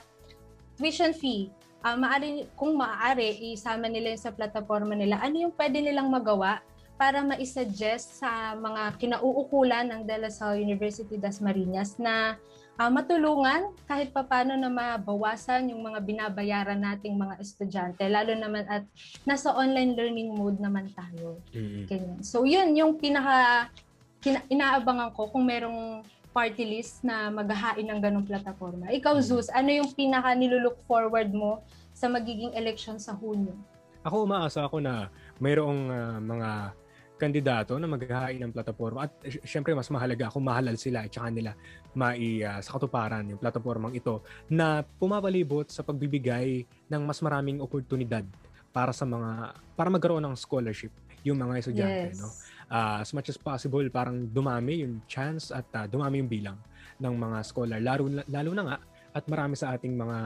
tuition 0.79 1.11
fee. 1.11 1.51
Uh, 1.81 1.97
maari, 1.97 2.45
kung 2.55 2.77
maaari, 2.77 3.51
isama 3.51 3.89
nila 3.89 4.13
yung 4.15 4.23
sa 4.23 4.31
plataforma 4.31 4.93
nila. 4.95 5.19
Ano 5.19 5.49
yung 5.49 5.53
pwede 5.55 5.81
nilang 5.81 6.07
magawa 6.07 6.61
para 7.01 7.25
ma-suggest 7.25 8.21
sa 8.21 8.53
mga 8.53 8.93
kinauukulan 9.01 9.89
ng 9.89 10.01
De 10.05 10.21
La 10.21 10.29
Salle 10.29 10.61
University 10.61 11.17
Das 11.17 11.41
Marinas 11.41 11.97
na 11.97 12.37
uh, 12.77 12.93
matulungan 12.93 13.73
kahit 13.89 14.13
papano 14.13 14.53
na 14.53 14.69
mabawasan 14.69 15.73
yung 15.73 15.81
mga 15.81 15.97
binabayaran 16.05 16.77
nating 16.77 17.17
mga 17.17 17.41
estudyante 17.41 18.05
lalo 18.05 18.37
naman 18.37 18.69
at 18.69 18.85
nasa 19.25 19.49
online 19.49 19.97
learning 19.97 20.29
mode 20.29 20.61
naman 20.61 20.93
tayo. 20.93 21.41
Mm-hmm. 21.57 22.21
So 22.21 22.45
yun 22.45 22.77
yung 22.77 23.01
pinaka 23.01 23.73
kina, 24.21 24.45
inaabangan 24.53 25.17
ko 25.17 25.25
kung 25.33 25.49
merong 25.49 26.05
party 26.29 26.69
list 26.69 27.01
na 27.01 27.33
maghahain 27.33 27.89
ng 27.89 27.97
ganong 27.97 28.29
plataforma. 28.29 28.93
Ikaw, 28.93 29.17
mm-hmm. 29.17 29.25
Zeus, 29.41 29.49
ano 29.49 29.73
yung 29.73 29.89
pinaka 29.97 30.37
nilulook 30.37 30.77
forward 30.85 31.33
mo 31.33 31.65
sa 31.97 32.05
magiging 32.05 32.53
election 32.53 33.01
sa 33.01 33.17
Hunyo? 33.17 33.57
Ako 34.05 34.29
umaasa 34.29 34.69
ako 34.69 34.77
na 34.85 35.09
mayroong 35.41 35.81
uh, 35.89 36.17
mga 36.21 36.77
kandidato 37.21 37.77
na 37.77 37.85
maghahain 37.85 38.41
ng 38.41 38.49
plataforma 38.49 39.05
at 39.05 39.13
syempre 39.45 39.77
mas 39.77 39.93
mahalaga 39.93 40.33
kung 40.33 40.41
mahalal 40.41 40.73
sila 40.73 41.05
at 41.05 41.13
saka 41.13 41.29
nila 41.29 41.53
mai 41.93 42.41
uh, 42.41 42.57
sa 42.57 42.73
katuparan 42.73 43.29
yung 43.29 43.37
platapormang 43.37 43.93
ito 43.93 44.25
na 44.49 44.81
pumapalibot 44.97 45.69
sa 45.69 45.85
pagbibigay 45.85 46.65
ng 46.89 47.01
mas 47.05 47.21
maraming 47.21 47.61
oportunidad 47.61 48.25
para 48.73 48.89
sa 48.89 49.05
mga 49.05 49.53
para 49.77 49.93
magkaroon 49.93 50.25
ng 50.25 50.33
scholarship 50.33 50.89
yung 51.21 51.37
mga 51.37 51.61
estudyante 51.61 52.09
yes. 52.09 52.17
no 52.17 52.33
uh, 52.73 52.97
as 53.05 53.13
much 53.13 53.29
as 53.29 53.37
possible 53.37 53.85
parang 53.93 54.25
dumami 54.25 54.81
yung 54.81 55.05
chance 55.05 55.53
at 55.53 55.69
uh, 55.77 55.85
dumami 55.85 56.25
yung 56.25 56.31
bilang 56.31 56.57
ng 56.97 57.13
mga 57.13 57.37
scholar 57.45 57.77
lalo 57.77 58.09
lalo 58.25 58.49
na 58.57 58.63
nga 58.65 58.77
at 59.13 59.23
marami 59.29 59.53
sa 59.53 59.77
ating 59.77 59.93
mga 59.93 60.17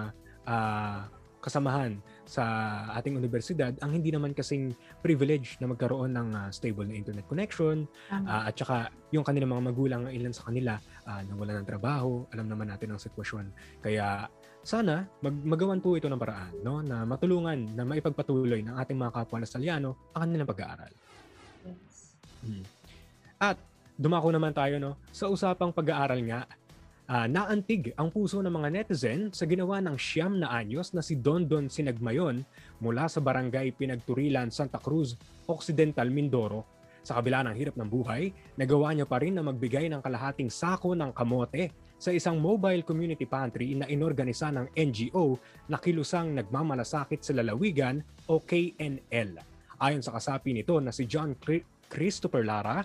uh, 0.47 0.99
kasamahan 1.45 2.01
sa 2.25 2.41
ating 2.97 3.21
universidad 3.21 3.77
ang 3.86 3.93
hindi 3.93 4.10
naman 4.10 4.34
kasing 4.34 4.73
privilege 5.05 5.62
na 5.62 5.69
magkaroon 5.69 6.17
ng 6.17 6.29
uh, 6.34 6.49
stable 6.49 6.89
na 6.89 6.97
internet 6.97 7.29
connection 7.29 7.86
uh, 8.10 8.49
at 8.49 8.58
saka 8.58 8.89
yung 9.13 9.21
kanilang 9.21 9.53
mga 9.53 9.63
magulang 9.69 10.03
ilan 10.10 10.34
sa 10.34 10.49
kanila 10.49 10.81
uh, 11.05 11.21
nawala 11.29 11.62
ng 11.62 11.69
trabaho 11.69 12.25
alam 12.34 12.49
naman 12.49 12.73
natin 12.73 12.97
ang 12.97 12.99
sitwasyon 12.99 13.53
kaya 13.86 14.25
sana 14.65 15.05
mag 15.21 15.38
magawan 15.45 15.77
po 15.77 15.93
ito 15.93 16.10
ng 16.10 16.17
paraan 16.17 16.58
no 16.65 16.81
na 16.81 17.05
matulungan 17.05 17.69
na 17.77 17.86
maipagpatuloy 17.86 18.65
ng 18.65 18.73
ating 18.81 18.97
mga 18.97 19.13
kapwa 19.13 19.38
na 19.38 19.45
Salyano 19.45 20.10
ang 20.17 20.25
kanilang 20.25 20.49
pag-aaral. 20.49 20.91
Yes. 21.62 22.17
Hmm. 22.41 22.65
At 23.38 23.62
dumako 23.93 24.34
naman 24.34 24.58
tayo 24.58 24.81
no 24.81 24.97
sa 25.13 25.29
usapang 25.29 25.69
pag-aaral 25.69 26.17
nga 26.25 26.49
uh, 27.09 27.27
naantig 27.29 27.93
ang 27.97 28.09
puso 28.09 28.41
ng 28.41 28.51
mga 28.51 28.69
netizen 28.73 29.29
sa 29.29 29.45
ginawa 29.45 29.81
ng 29.81 29.97
siyam 29.97 30.37
na 30.37 30.49
anyos 30.53 30.93
na 30.93 31.01
si 31.05 31.17
Don 31.17 31.45
Don 31.45 31.69
Sinagmayon 31.69 32.41
mula 32.81 33.05
sa 33.09 33.21
barangay 33.21 33.73
Pinagturilan, 33.77 34.49
Santa 34.49 34.81
Cruz, 34.81 35.17
Occidental, 35.45 36.09
Mindoro. 36.09 36.65
Sa 37.05 37.21
kabila 37.21 37.45
ng 37.45 37.53
hirap 37.53 37.77
ng 37.77 37.85
buhay, 37.85 38.33
nagawa 38.57 38.89
niya 38.97 39.05
pa 39.05 39.21
rin 39.21 39.37
na 39.37 39.45
magbigay 39.45 39.85
ng 39.93 40.01
kalahating 40.01 40.49
sako 40.49 40.97
ng 40.97 41.13
kamote 41.13 41.69
sa 42.01 42.09
isang 42.09 42.41
mobile 42.41 42.81
community 42.81 43.29
pantry 43.29 43.77
na 43.77 43.85
inorganisa 43.85 44.49
ng 44.49 44.73
NGO 44.73 45.37
na 45.69 45.77
kilusang 45.77 46.33
nagmamalasakit 46.33 47.21
sa 47.21 47.37
lalawigan 47.37 48.01
o 48.25 48.41
KNL. 48.41 49.37
Ayon 49.77 50.01
sa 50.01 50.17
kasapi 50.17 50.49
nito 50.57 50.81
na 50.81 50.89
si 50.89 51.05
John 51.05 51.37
Christopher 51.85 52.41
Lara, 52.41 52.81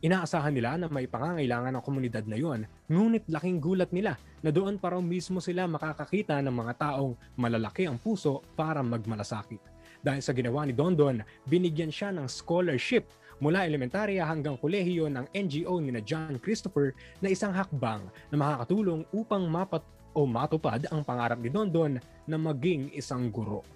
Inaasahan 0.00 0.56
nila 0.56 0.80
na 0.80 0.88
may 0.88 1.04
pangangailangan 1.04 1.76
ng 1.76 1.84
komunidad 1.84 2.24
na 2.24 2.40
yon, 2.40 2.64
ngunit 2.88 3.28
laking 3.28 3.60
gulat 3.60 3.92
nila 3.92 4.16
na 4.40 4.48
doon 4.48 4.80
pa 4.80 4.96
mismo 4.98 5.38
sila 5.38 5.68
makakakita 5.68 6.40
ng 6.40 6.54
mga 6.54 6.72
taong 6.80 7.12
malalaki 7.36 7.84
ang 7.84 8.00
puso 8.00 8.40
para 8.56 8.80
magmalasakit. 8.80 9.60
Dahil 10.02 10.24
sa 10.24 10.34
ginawa 10.34 10.66
ni 10.66 10.74
Dondon, 10.74 11.22
binigyan 11.46 11.92
siya 11.92 12.10
ng 12.10 12.26
scholarship 12.26 13.06
mula 13.38 13.66
elementarya 13.66 14.26
hanggang 14.26 14.58
kolehiyo 14.58 15.06
ng 15.10 15.30
NGO 15.30 15.78
ni 15.82 15.90
na 15.94 16.02
John 16.02 16.38
Christopher 16.38 16.94
na 17.18 17.30
isang 17.30 17.50
hakbang 17.54 18.06
na 18.30 18.36
makakatulong 18.38 19.06
upang 19.14 19.46
mapat 19.46 19.82
o 20.14 20.26
matupad 20.26 20.86
ang 20.90 21.02
pangarap 21.02 21.38
ni 21.42 21.50
Dondon 21.50 21.98
na 22.26 22.36
maging 22.38 22.94
isang 22.94 23.30
guro. 23.30 23.66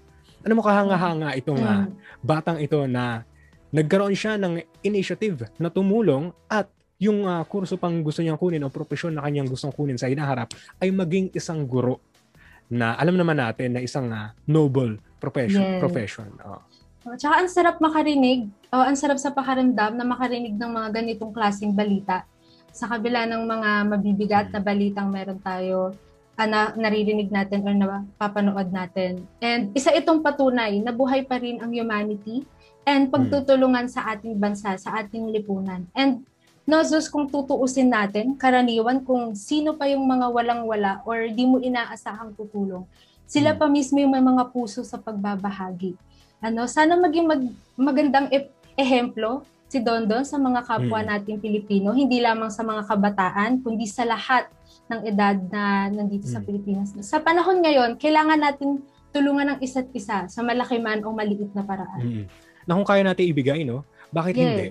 Ano 0.46 0.59
mo 0.59 0.62
kahanga-hanga 0.62 1.35
itong 1.38 1.62
uh, 1.62 1.90
batang 2.22 2.62
ito 2.62 2.79
na 2.87 3.26
nagkaroon 3.74 4.14
siya 4.14 4.38
ng 4.38 4.62
initiative 4.87 5.50
na 5.59 5.70
tumulong 5.70 6.31
at 6.46 6.70
yung 6.96 7.29
uh, 7.29 7.44
kurso 7.44 7.76
pang 7.76 8.00
gusto 8.00 8.24
niyang 8.24 8.40
kunin 8.40 8.64
o 8.64 8.72
profesyon 8.72 9.16
na 9.16 9.24
kanyang 9.24 9.48
gustong 9.48 9.74
kunin 9.74 10.00
sa 10.00 10.09
hinaharap 10.09 10.48
ay 10.81 10.88
maging 10.88 11.29
isang 11.37 11.68
guro 11.68 12.00
na 12.72 12.96
alam 12.96 13.14
naman 13.14 13.37
natin 13.38 13.76
na 13.76 13.81
isang 13.85 14.09
uh, 14.11 14.33
noble 14.48 14.98
profession. 15.20 15.62
Yes. 15.62 15.81
profession. 15.81 16.29
Oh. 16.42 16.62
Tsaka 17.14 17.35
ang 17.38 17.50
sarap 17.50 17.79
makarinig, 17.79 18.50
o 18.74 18.83
ang 18.83 18.98
sarap 18.98 19.22
sa 19.22 19.31
pakaramdam 19.31 19.94
na 19.94 20.02
makarinig 20.02 20.59
ng 20.59 20.70
mga 20.74 20.88
ganitong 20.90 21.31
klaseng 21.31 21.70
balita. 21.70 22.26
Sa 22.74 22.90
kabila 22.90 23.24
ng 23.31 23.46
mga 23.46 23.70
mabibigat 23.87 24.46
na 24.50 24.59
balitang 24.59 25.14
meron 25.14 25.38
tayo, 25.38 25.94
uh, 26.35 26.46
na, 26.50 26.74
naririnig 26.74 27.31
natin 27.31 27.62
or 27.62 27.74
napapanood 27.79 28.74
natin. 28.74 29.22
And 29.38 29.70
isa 29.79 29.94
itong 29.94 30.20
patunay 30.20 30.83
na 30.83 30.90
buhay 30.90 31.22
pa 31.22 31.38
rin 31.38 31.62
ang 31.62 31.70
humanity 31.70 32.42
and 32.87 33.11
pagtutulungan 33.11 33.90
sa 33.90 34.14
ating 34.14 34.38
bansa, 34.38 34.79
sa 34.79 35.03
ating 35.03 35.29
lipunan. 35.35 35.85
And 35.92 36.22
No, 36.66 36.83
Zeus, 36.83 37.07
kung 37.07 37.31
tutuusin 37.31 37.94
natin, 37.94 38.35
karaniwan 38.35 39.07
kung 39.07 39.38
sino 39.38 39.79
pa 39.79 39.87
yung 39.87 40.03
mga 40.03 40.27
walang-wala 40.35 40.99
or 41.07 41.31
di 41.31 41.46
mo 41.46 41.62
inaasahang 41.62 42.35
tutulong, 42.35 42.83
sila 43.22 43.55
hmm. 43.55 43.59
pa 43.62 43.70
mismo 43.70 44.03
yung 44.03 44.11
may 44.11 44.18
mga 44.18 44.51
puso 44.51 44.83
sa 44.83 44.99
pagbabahagi. 44.99 45.94
Ano, 46.42 46.66
sana 46.66 46.99
maging 46.99 47.27
mag, 47.31 47.42
magandang 47.79 48.27
e- 48.35 48.51
ehemplo 48.75 49.46
si 49.70 49.79
Dondon 49.79 50.27
sa 50.27 50.42
mga 50.42 50.66
kapwa 50.66 51.07
hmm. 51.07 51.07
nating 51.07 51.38
Pilipino, 51.38 51.94
hindi 51.94 52.18
lamang 52.18 52.51
sa 52.51 52.66
mga 52.66 52.83
kabataan, 52.90 53.62
kundi 53.62 53.87
sa 53.87 54.03
lahat 54.03 54.51
ng 54.90 55.07
edad 55.07 55.38
na 55.46 55.87
nandito 55.87 56.27
sa 56.27 56.42
hmm. 56.42 56.46
Pilipinas. 56.51 56.90
Sa 57.07 57.22
panahon 57.22 57.62
ngayon, 57.62 57.94
kailangan 57.94 58.42
natin 58.42 58.83
tulungan 59.14 59.55
ng 59.55 59.59
isa't 59.62 59.87
isa 59.94 60.27
sa 60.27 60.40
malaki 60.42 60.83
man 60.83 61.01
o 61.07 61.14
maliit 61.14 61.49
na 61.57 61.64
paraan. 61.64 62.05
Mm. 62.05 62.25
Na 62.66 62.74
kung 62.74 62.87
kaya 62.87 63.07
natin 63.07 63.31
ibigay, 63.31 63.62
no? 63.62 63.87
Bakit 64.11 64.35
yes. 64.35 64.42
hindi? 64.42 64.66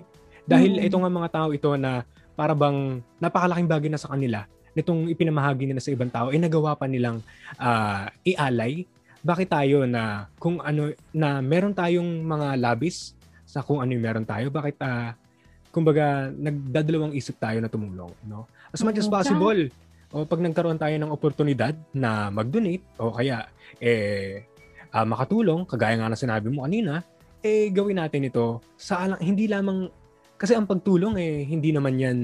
Dahil 0.46 0.72
mm-hmm. 0.78 0.88
ito 0.92 0.98
nga 1.02 1.12
mga 1.12 1.30
tao 1.32 1.50
ito 1.56 1.70
na 1.80 2.06
para 2.36 2.52
bang 2.52 3.00
napakalaking 3.18 3.72
bagay 3.72 3.90
na 3.90 3.98
sa 3.98 4.12
kanila 4.12 4.44
nitong 4.76 5.08
ipinamahagi 5.08 5.72
nila 5.72 5.80
sa 5.80 5.96
ibang 5.96 6.12
tao 6.12 6.30
ay 6.30 6.38
eh, 6.38 6.44
nagawa 6.44 6.76
pa 6.76 6.86
nilang 6.86 7.24
uh, 7.58 8.12
ialay 8.28 8.84
bakit 9.24 9.50
tayo 9.50 9.88
na 9.88 10.28
kung 10.38 10.60
ano 10.60 10.92
na 11.16 11.40
meron 11.40 11.72
tayong 11.72 12.22
mga 12.22 12.60
labis 12.60 13.16
sa 13.48 13.64
kung 13.64 13.80
ano 13.80 13.96
yung 13.96 14.04
meron 14.04 14.28
tayo 14.28 14.52
bakit 14.52 14.76
uh, 14.84 15.16
kumbaga 15.72 16.30
nagdadalawang 16.36 17.16
isip 17.16 17.40
tayo 17.40 17.64
na 17.64 17.72
tumulong 17.72 18.12
no 18.28 18.46
as 18.76 18.84
much 18.84 19.00
as 19.00 19.08
possible 19.08 19.72
o 20.12 20.28
pag 20.28 20.44
nagkaroon 20.44 20.78
tayo 20.78 20.96
ng 21.00 21.12
oportunidad 21.12 21.74
na 21.96 22.28
mag-donate 22.30 22.84
o 23.00 23.16
kaya 23.16 23.48
eh 23.80 24.44
uh, 24.92 25.08
makatulong 25.08 25.64
kagaya 25.64 25.96
nga 26.04 26.12
na 26.12 26.20
sinabi 26.20 26.52
mo 26.52 26.68
kanina 26.68 27.00
eh 27.46 27.70
gawin 27.70 28.02
natin 28.02 28.26
ito 28.26 28.58
sa 28.74 29.06
hindi 29.22 29.46
lamang 29.46 29.86
kasi 30.36 30.58
ang 30.58 30.66
pagtulong 30.66 31.16
eh, 31.22 31.46
hindi 31.46 31.70
naman 31.70 31.96
yan 31.96 32.18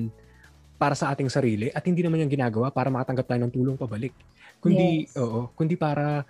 para 0.82 0.98
sa 0.98 1.14
ating 1.14 1.30
sarili 1.30 1.70
at 1.70 1.86
hindi 1.86 2.02
naman 2.02 2.26
yan 2.26 2.32
ginagawa 2.34 2.74
para 2.74 2.90
makatanggap 2.90 3.30
tayo 3.30 3.40
ng 3.46 3.54
tulong 3.54 3.78
pabalik. 3.78 4.18
Kundi, 4.58 5.06
yes. 5.06 5.14
oo, 5.22 5.54
kundi 5.54 5.78
para 5.78 6.26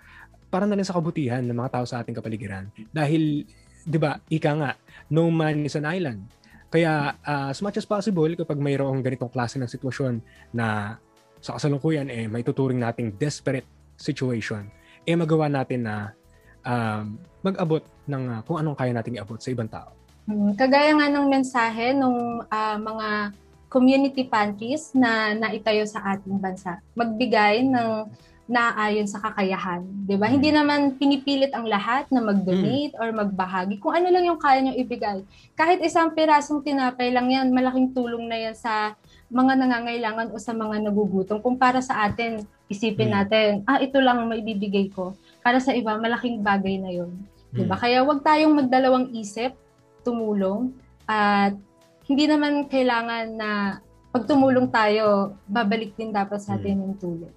para 0.51 0.67
na 0.67 0.75
rin 0.75 0.84
sa 0.84 0.91
kabutihan 0.99 1.39
ng 1.39 1.56
mga 1.56 1.71
tao 1.71 1.86
sa 1.88 2.04
ating 2.04 2.19
kapaligiran. 2.19 2.67
Dahil, 2.91 3.47
di 3.88 3.97
ba, 3.97 4.19
ika 4.27 4.51
nga, 4.51 4.71
no 5.08 5.32
man 5.32 5.63
is 5.63 5.80
an 5.80 5.88
island. 5.88 6.27
Kaya, 6.67 7.15
uh, 7.23 7.47
as 7.47 7.63
much 7.63 7.80
as 7.80 7.88
possible, 7.88 8.27
kapag 8.36 8.60
mayroong 8.60 8.99
ganitong 8.99 9.32
klase 9.32 9.56
ng 9.56 9.71
sitwasyon 9.71 10.19
na 10.51 10.99
sa 11.39 11.56
kasalukuyan, 11.56 12.12
eh, 12.12 12.27
may 12.27 12.43
tuturing 12.43 12.84
nating 12.84 13.15
desperate 13.15 13.67
situation, 13.95 14.67
eh, 15.08 15.15
magawa 15.15 15.47
natin 15.47 15.88
na 15.88 16.12
um, 16.65 17.17
mag-abot 17.41 17.84
ng 18.06 18.24
uh, 18.30 18.41
kung 18.45 18.58
anong 18.62 18.78
kaya 18.78 18.91
nating 18.93 19.17
iabot 19.17 19.38
sa 19.41 19.52
ibang 19.54 19.69
tao. 19.69 19.93
Hmm, 20.30 20.54
kagaya 20.54 20.93
nga 20.93 21.10
ng 21.10 21.28
mensahe 21.28 21.97
ng 21.97 22.45
uh, 22.45 22.54
ah, 22.54 22.78
mga 22.78 23.08
community 23.71 24.28
pantries 24.28 24.91
na 24.93 25.34
naitayo 25.34 25.88
sa 25.88 26.04
ating 26.13 26.38
bansa. 26.38 26.78
Magbigay 26.93 27.65
ng 27.65 27.89
naayon 28.52 29.08
sa 29.08 29.24
kakayahan, 29.24 29.80
'di 30.04 30.19
ba? 30.19 30.28
Hindi 30.28 30.52
hmm. 30.52 30.58
naman 30.60 30.80
pinipilit 31.00 31.56
ang 31.56 31.63
lahat 31.71 32.12
na 32.12 32.19
mag-donate 32.19 32.91
mm. 32.91 33.00
or 33.00 33.15
magbahagi. 33.15 33.80
Kung 33.80 33.95
ano 33.95 34.12
lang 34.12 34.28
yung 34.28 34.41
kaya 34.43 34.60
niyo 34.60 34.76
ibigay. 34.76 35.24
Kahit 35.56 35.80
isang 35.80 36.12
pirasong 36.12 36.60
tinapay 36.60 37.15
lang 37.15 37.32
'yan, 37.32 37.47
malaking 37.56 37.95
tulong 37.95 38.28
na 38.28 38.36
'yan 38.36 38.52
sa 38.52 39.00
mga 39.32 39.56
nangangailangan 39.56 40.36
o 40.36 40.41
sa 40.41 40.52
mga 40.52 40.84
nagugutom. 40.84 41.39
Kung 41.39 41.56
para 41.56 41.80
sa 41.80 42.04
atin, 42.04 42.43
isipin 42.67 43.08
mm. 43.08 43.15
natin, 43.15 43.50
ah 43.63 43.80
ito 43.80 44.04
lang 44.04 44.19
ang 44.19 44.28
maibibigay 44.28 44.91
ko. 44.91 45.15
Para 45.41 45.58
sa 45.58 45.73
iba, 45.73 45.97
malaking 45.97 46.45
bagay 46.45 46.77
na 46.77 46.89
'yon. 46.93 47.12
'Di 47.51 47.65
ba? 47.65 47.75
Mm. 47.77 47.82
Kaya 47.82 47.97
'wag 48.06 48.21
tayong 48.21 48.54
magdalawang 48.58 49.12
isip 49.17 49.58
tumulong 50.01 50.73
at 51.06 51.54
hindi 52.10 52.25
naman 52.25 52.65
kailangan 52.65 53.25
na 53.38 53.49
pag 54.12 54.27
tumulong 54.27 54.67
tayo, 54.67 55.39
babalik 55.47 55.95
din 55.95 56.12
dapat 56.12 56.43
sa 56.43 56.60
atin 56.60 56.75
hmm. 56.75 56.84
yung 56.84 56.95
tulong. 56.99 57.36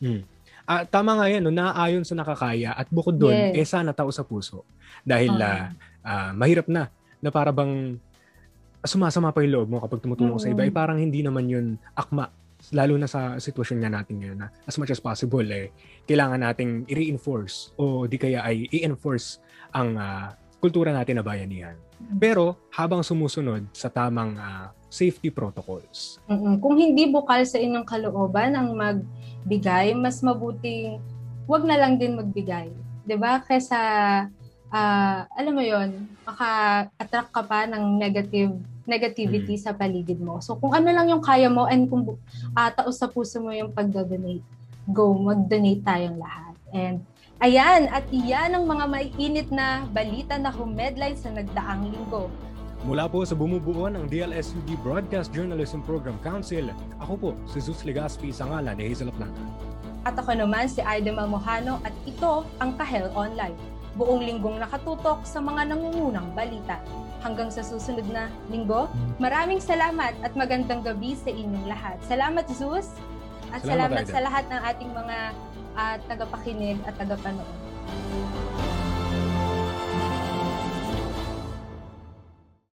Hmm. 0.00 0.22
Ah, 0.64 0.88
tama 0.88 1.12
nga 1.20 1.28
yan, 1.28 1.44
no? 1.44 1.52
naaayon 1.52 2.08
sa 2.08 2.16
nakakaya 2.16 2.72
at 2.72 2.88
bukod 2.88 3.20
doon, 3.20 3.52
yes. 3.52 3.52
eh 3.52 3.66
sana 3.68 3.92
tao 3.92 4.08
sa 4.08 4.24
puso. 4.24 4.64
Dahil 5.04 5.36
uh, 5.36 5.68
uh, 6.00 6.30
mahirap 6.32 6.72
na 6.72 6.88
na 7.20 7.28
para 7.28 7.52
bang 7.52 8.00
sumasama 8.80 9.28
pa 9.28 9.44
yung 9.44 9.52
loob 9.60 9.68
mo 9.68 9.78
kapag 9.84 10.00
tumutulong 10.00 10.40
mm-hmm. 10.40 10.56
sa 10.56 10.56
iba. 10.56 10.64
Eh, 10.64 10.72
parang 10.72 10.96
hindi 10.96 11.20
naman 11.20 11.52
yun 11.52 11.76
akma 11.92 12.32
lalo 12.72 12.96
na 12.96 13.10
sa 13.10 13.36
sitwasyon 13.36 13.84
nga 13.84 13.92
natin 13.92 14.22
ngayon 14.22 14.38
na 14.40 14.48
as 14.64 14.78
much 14.80 14.88
as 14.88 15.02
possible 15.02 15.44
eh 15.44 15.68
kailangan 16.08 16.40
nating 16.40 16.88
i-reinforce 16.88 17.76
o 17.76 18.08
di 18.08 18.16
kaya 18.16 18.40
ay 18.46 18.64
i-enforce 18.72 19.42
ang 19.74 19.98
uh, 19.98 20.32
kultura 20.64 20.96
natin 20.96 21.20
na 21.20 21.24
bayanihan. 21.26 21.76
Pero 22.16 22.56
habang 22.72 23.04
sumusunod 23.04 23.68
sa 23.76 23.92
tamang 23.92 24.40
uh, 24.40 24.72
safety 24.88 25.28
protocols. 25.28 26.16
Mm-mm. 26.24 26.56
Kung 26.56 26.80
hindi 26.80 27.04
bukal 27.12 27.44
sa 27.44 27.60
inyong 27.60 27.84
kalooban 27.84 28.56
ang 28.56 28.72
magbigay, 28.72 29.92
mas 29.92 30.24
mabuting 30.24 31.04
wag 31.44 31.68
na 31.68 31.76
lang 31.76 32.00
din 32.00 32.16
magbigay. 32.16 32.72
'Di 33.04 33.16
ba? 33.20 33.44
Kaysa 33.44 33.80
uh, 34.72 35.18
alam 35.36 35.52
mo 35.52 35.60
'yon, 35.60 36.08
maka-attract 36.24 37.28
ka 37.28 37.42
pa 37.44 37.68
ng 37.68 38.00
negative 38.00 38.56
negativity 38.84 39.56
mm. 39.56 39.62
sa 39.64 39.72
paligid 39.72 40.20
mo. 40.20 40.40
So 40.44 40.56
kung 40.56 40.72
ano 40.76 40.88
lang 40.92 41.08
yung 41.08 41.24
kaya 41.24 41.48
mo 41.48 41.68
and 41.68 41.88
kung 41.88 42.04
uh, 42.54 42.70
taos 42.72 43.00
sa 43.00 43.08
puso 43.08 43.40
mo 43.40 43.52
yung 43.52 43.72
pag-donate, 43.72 44.44
go, 44.88 45.12
mag-donate 45.16 45.82
tayong 45.84 46.20
lahat. 46.20 46.54
And 46.74 47.02
Ayan, 47.42 47.90
at 47.90 48.06
iyan 48.14 48.54
ang 48.56 48.64
mga 48.64 48.84
maiinit 48.88 49.48
na 49.50 49.84
balita 49.90 50.38
na 50.38 50.54
humedline 50.54 51.18
sa 51.18 51.34
nagdaang 51.34 51.90
linggo. 51.90 52.30
Mula 52.86 53.04
po 53.10 53.26
sa 53.26 53.34
bumubuo 53.34 53.90
ng 53.90 54.06
DLSUD 54.06 54.78
Broadcast 54.86 55.34
Journalism 55.34 55.82
Program 55.82 56.14
Council, 56.22 56.70
ako 57.02 57.12
po 57.18 57.30
si 57.50 57.58
Zeus 57.58 57.82
Legaspi 57.82 58.30
sa 58.30 58.46
ngalan 58.46 58.78
ni 58.78 58.86
Hazel 58.86 59.10
Planta. 59.10 59.44
At 60.08 60.14
ako 60.14 60.36
naman 60.40 60.72
si 60.72 60.78
Aida 60.84 61.10
Mamuhano 61.10 61.84
at 61.84 61.92
ito 62.08 62.48
ang 62.62 62.76
Kahel 62.80 63.10
Online. 63.12 63.56
Buong 63.98 64.24
linggong 64.24 64.62
nakatutok 64.62 65.26
sa 65.26 65.42
mga 65.42 65.74
nangungunang 65.74 66.32
balita. 66.38 66.80
Hanggang 67.24 67.48
sa 67.48 67.64
susunod 67.64 68.04
na 68.12 68.28
linggo, 68.52 68.84
maraming 69.16 69.56
salamat 69.56 70.12
at 70.20 70.36
magandang 70.36 70.84
gabi 70.84 71.16
sa 71.16 71.32
inyong 71.32 71.72
lahat. 71.72 71.96
Salamat 72.04 72.44
Zeus 72.52 72.92
at 73.48 73.64
salamat, 73.64 74.04
salamat 74.04 74.04
sa 74.12 74.20
lahat 74.20 74.44
ng 74.52 74.60
ating 74.60 74.90
mga 74.92 75.18
at 75.74 76.00
tagapakinig 76.06 76.78
at 76.84 76.94
tagapanood. 77.00 77.48